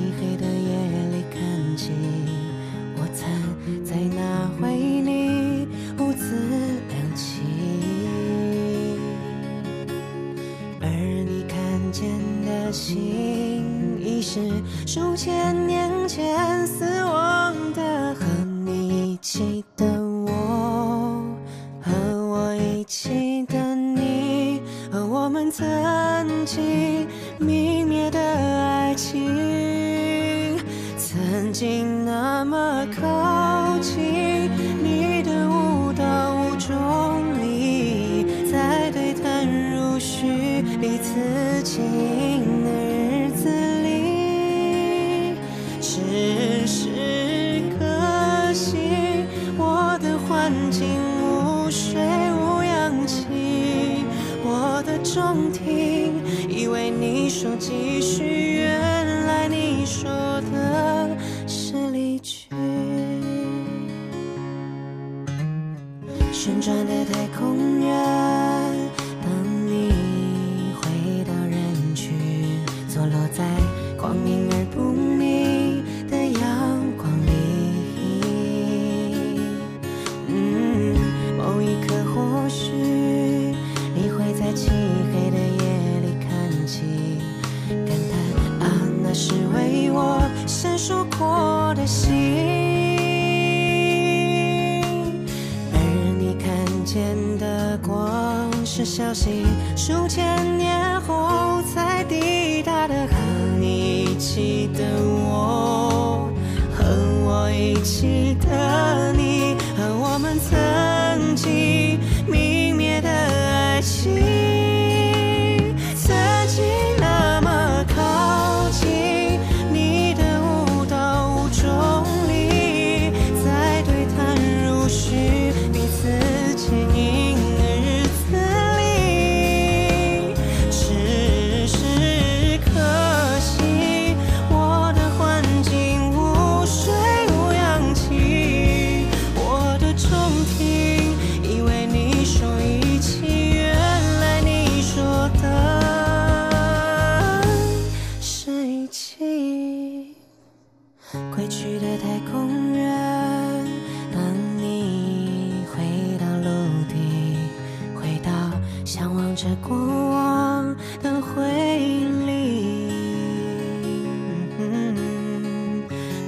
[159.16, 159.76] 望着过
[160.10, 161.42] 往的回
[161.80, 162.06] 忆。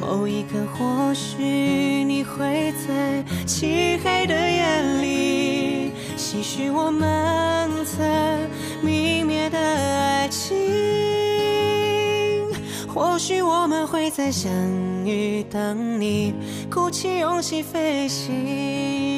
[0.01, 1.36] 某一刻，或许
[2.05, 8.07] 你会在漆黑的夜里，唏嘘我们曾
[8.82, 10.57] 泯灭的爱情。
[12.86, 14.51] 或许我们会在相
[15.05, 16.32] 遇，等你
[16.70, 19.18] 鼓起勇气飞行。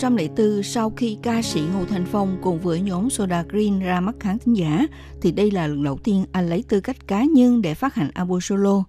[0.00, 4.14] 2004, sau khi ca sĩ Ngô Thanh Phong cùng với nhóm Soda Green ra mắt
[4.20, 4.86] khán thính giả,
[5.20, 8.10] thì đây là lần đầu tiên anh lấy tư cách cá nhân để phát hành
[8.14, 8.84] album solo.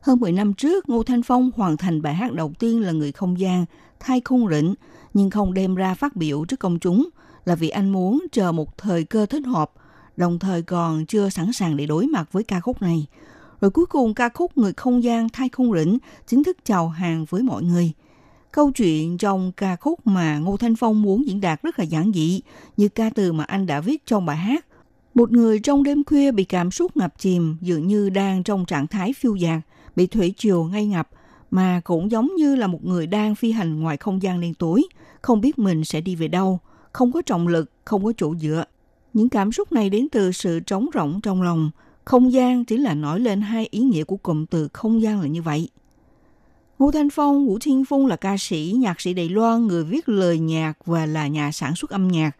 [0.00, 3.12] Hơn 10 năm trước, Ngô Thanh Phong hoàn thành bài hát đầu tiên là Người
[3.12, 3.64] Không Gian,
[4.00, 4.74] Thay Khung Rỉnh,
[5.14, 7.08] nhưng không đem ra phát biểu trước công chúng,
[7.44, 9.70] là vì anh muốn chờ một thời cơ thích hợp,
[10.16, 13.06] đồng thời còn chưa sẵn sàng để đối mặt với ca khúc này.
[13.60, 17.24] Rồi cuối cùng ca khúc Người Không Gian, Thay Khung Rỉnh chính thức chào hàng
[17.30, 17.92] với mọi người–
[18.56, 22.12] Câu chuyện trong ca khúc mà Ngô Thanh Phong muốn diễn đạt rất là giản
[22.12, 22.40] dị,
[22.76, 24.66] như ca từ mà anh đã viết trong bài hát.
[25.14, 28.86] Một người trong đêm khuya bị cảm xúc ngập chìm, dường như đang trong trạng
[28.86, 29.60] thái phiêu dạt,
[29.96, 31.08] bị thủy triều ngay ngập,
[31.50, 34.82] mà cũng giống như là một người đang phi hành ngoài không gian đen tối,
[35.22, 36.58] không biết mình sẽ đi về đâu,
[36.92, 38.64] không có trọng lực, không có chỗ dựa.
[39.12, 41.70] Những cảm xúc này đến từ sự trống rỗng trong lòng.
[42.04, 45.26] Không gian chỉ là nói lên hai ý nghĩa của cụm từ không gian là
[45.26, 45.68] như vậy.
[46.78, 50.08] Ngô Thanh Phong, Vũ Thiên Phong là ca sĩ, nhạc sĩ Đài Loan, người viết
[50.08, 52.30] lời nhạc và là nhà sản xuất âm nhạc.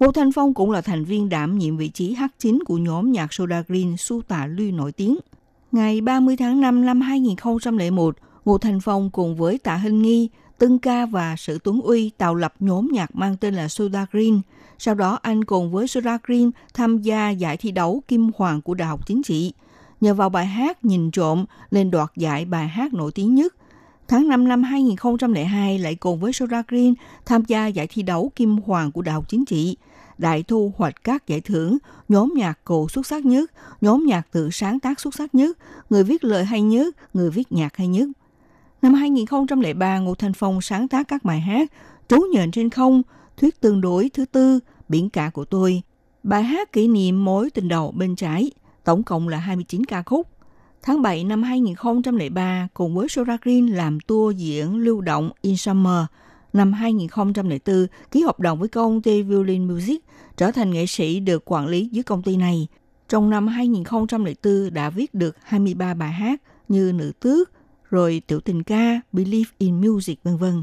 [0.00, 3.12] Ngô Thanh Phong cũng là thành viên đảm nhiệm vị trí hát chính của nhóm
[3.12, 5.18] nhạc Soda Green Su Tạ Lư nổi tiếng.
[5.72, 10.28] Ngày 30 tháng 5 năm 2001, Ngô Thanh Phong cùng với Tạ Hinh Nghi,
[10.58, 14.40] Tân Ca và Sử Tuấn Uy tạo lập nhóm nhạc mang tên là Soda Green.
[14.78, 18.74] Sau đó anh cùng với Soda Green tham gia giải thi đấu Kim Hoàng của
[18.74, 19.52] Đại học Chính trị.
[20.00, 23.54] Nhờ vào bài hát Nhìn trộm lên đoạt giải bài hát nổi tiếng nhất
[24.12, 26.94] Tháng 5 năm 2002 lại cùng với Sora Green
[27.26, 29.76] tham gia giải thi đấu Kim Hoàng của Đại học Chính trị,
[30.18, 33.50] đại thu hoạch các giải thưởng nhóm nhạc cụ xuất sắc nhất,
[33.80, 35.58] nhóm nhạc tự sáng tác xuất sắc nhất,
[35.90, 38.08] người viết lời hay nhất, người viết nhạc hay nhất.
[38.82, 41.72] Năm 2003, Ngô Thanh Phong sáng tác các bài hát
[42.08, 43.02] Trú nhện trên không,
[43.36, 44.58] Thuyết tương đối thứ tư,
[44.88, 45.82] Biển cả của tôi,
[46.22, 48.50] bài hát kỷ niệm mối tình đầu bên trái,
[48.84, 50.31] tổng cộng là 29 ca khúc.
[50.84, 56.04] Tháng 7 năm 2003, cùng với Sora Green làm tour diễn lưu động In Summer.
[56.52, 60.04] Năm 2004, ký hợp đồng với công ty Violin Music,
[60.36, 62.66] trở thành nghệ sĩ được quản lý dưới công ty này.
[63.08, 67.50] Trong năm 2004 đã viết được 23 bài hát như Nữ Tước,
[67.90, 70.62] rồi Tiểu Tình Ca, Believe in Music, vân vân.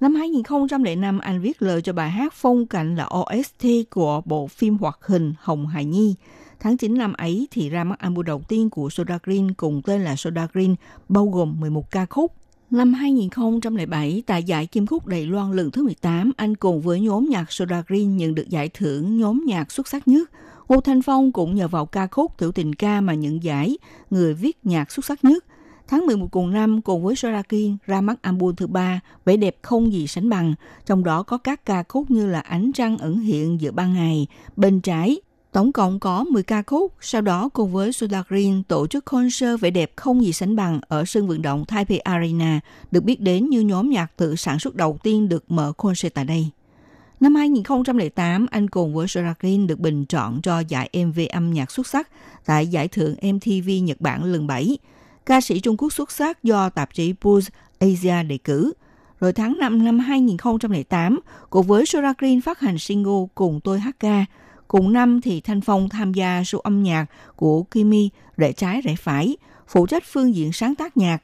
[0.00, 4.78] Năm 2005, anh viết lời cho bài hát phong cảnh là OST của bộ phim
[4.78, 6.14] hoạt hình Hồng Hải Nhi–
[6.60, 10.04] Tháng 9 năm ấy thì ra mắt album đầu tiên của Soda Green cùng tên
[10.04, 10.74] là Soda Green,
[11.08, 12.32] bao gồm 11 ca khúc.
[12.70, 17.26] Năm 2007, tại giải Kim Khúc Đài Loan lần thứ 18, anh cùng với nhóm
[17.30, 20.30] nhạc Soda Green nhận được giải thưởng nhóm nhạc xuất sắc nhất.
[20.68, 23.78] Ngô Thanh Phong cũng nhờ vào ca khúc Tiểu Tình Ca mà nhận giải
[24.10, 25.44] người viết nhạc xuất sắc nhất.
[25.88, 29.56] Tháng 11 cùng năm, cùng với Soda Green ra mắt album thứ ba, vẻ đẹp
[29.62, 30.54] không gì sánh bằng,
[30.86, 34.26] trong đó có các ca khúc như là Ánh trăng ẩn hiện giữa ban ngày,
[34.56, 35.20] Bên trái,
[35.58, 39.60] Tổng cộng có 10 ca khúc, sau đó cùng với Soda Green tổ chức concert
[39.60, 43.50] vẻ đẹp không gì sánh bằng ở sân vận động Taipei Arena, được biết đến
[43.50, 46.50] như nhóm nhạc tự sản xuất đầu tiên được mở concert tại đây.
[47.20, 51.70] Năm 2008, anh cùng với Soda Green được bình chọn cho giải MV âm nhạc
[51.70, 52.08] xuất sắc
[52.44, 54.78] tại giải thưởng MTV Nhật Bản lần 7.
[55.26, 58.72] Ca sĩ Trung Quốc xuất sắc do tạp chí Pulse Asia đề cử.
[59.20, 63.96] Rồi tháng 5 năm 2008, cùng với Soda Green phát hành single Cùng tôi hát
[64.00, 64.24] ca,
[64.68, 67.06] Cùng năm thì Thanh Phong tham gia show âm nhạc
[67.36, 69.36] của Kimi Rẽ Trái Rẽ Phải,
[69.68, 71.22] phụ trách phương diện sáng tác nhạc.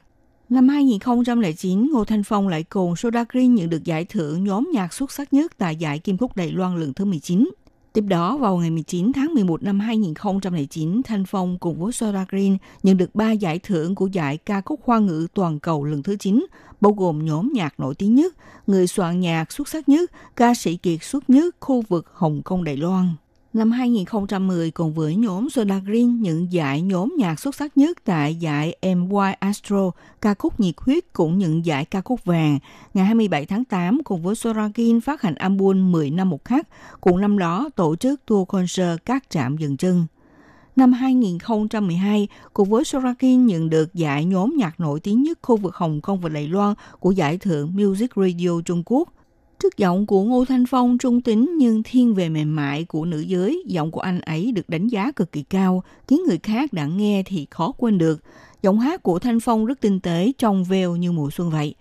[0.49, 4.93] Năm 2009, Ngô Thanh Phong lại cùng Soda Green nhận được giải thưởng nhóm nhạc
[4.93, 7.49] xuất sắc nhất tại giải Kim Khúc Đài Loan lần thứ 19.
[7.93, 12.57] Tiếp đó, vào ngày 19 tháng 11 năm 2009, Thanh Phong cùng với Soda Green
[12.83, 16.15] nhận được 3 giải thưởng của giải ca khúc hoa ngữ toàn cầu lần thứ
[16.15, 16.45] 9,
[16.81, 18.35] bao gồm nhóm nhạc nổi tiếng nhất,
[18.67, 22.63] người soạn nhạc xuất sắc nhất, ca sĩ kiệt xuất nhất khu vực Hồng Kông
[22.63, 23.09] Đài Loan.
[23.55, 28.35] Năm 2010 cùng với nhóm Soda Green nhận giải nhóm nhạc xuất sắc nhất tại
[28.35, 29.91] giải MY Astro,
[30.21, 32.59] ca khúc nhiệt huyết cũng nhận giải ca khúc vàng.
[32.93, 36.67] Ngày 27 tháng 8 cùng với Soda Green phát hành album 10 năm một khắc,
[37.01, 40.05] cùng năm đó tổ chức tour concert các trạm dừng chân.
[40.75, 45.75] Năm 2012, cùng với Sorakin nhận được giải nhóm nhạc nổi tiếng nhất khu vực
[45.75, 49.09] Hồng Kông và Đài Loan của giải thưởng Music Radio Trung Quốc.
[49.59, 53.19] Trước giọng của Ngô Thanh Phong trung tính nhưng thiên về mềm mại của nữ
[53.19, 56.85] giới, giọng của anh ấy được đánh giá cực kỳ cao, khiến người khác đã
[56.85, 58.21] nghe thì khó quên được.
[58.61, 61.75] Giọng hát của Thanh Phong rất tinh tế, trong veo như mùa xuân vậy.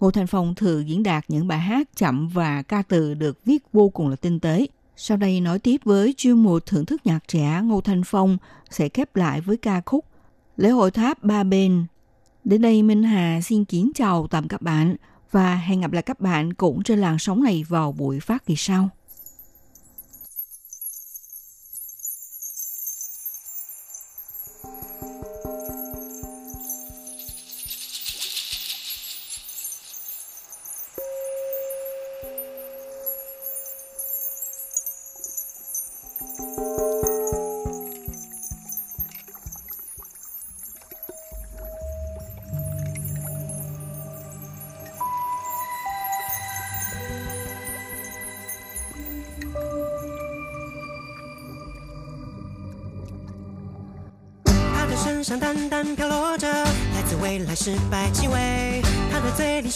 [0.00, 3.62] Ngô Thanh Phong thường diễn đạt những bài hát chậm và ca từ được viết
[3.72, 4.66] vô cùng là tinh tế.
[4.96, 8.38] Sau đây nói tiếp với chuyên mục thưởng thức nhạc trẻ Ngô Thanh Phong
[8.70, 10.04] sẽ khép lại với ca khúc
[10.56, 11.86] Lễ hội tháp ba bên.
[12.44, 14.96] Đến đây Minh Hà xin kính chào tạm các bạn
[15.30, 18.56] và hẹn gặp lại các bạn cũng trên làn sóng này vào buổi phát kỳ
[18.56, 18.88] sau.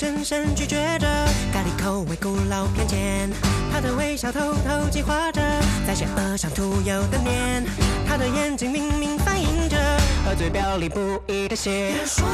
[0.03, 1.07] 深深咀嚼着
[1.53, 3.31] 咖喱口味古老偏见，
[3.73, 5.41] 他的微笑偷偷计划着
[5.87, 7.65] 在邪恶上涂有的脸，
[8.05, 9.77] 他的眼睛明明反映着
[10.25, 11.93] 和嘴表里不一的血。
[11.93, 12.27] 有说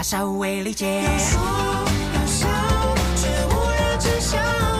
[0.00, 1.02] 都也无法稍微理解。
[1.02, 1.40] 有说
[2.14, 2.48] 有笑，
[3.16, 4.79] 却无人知晓。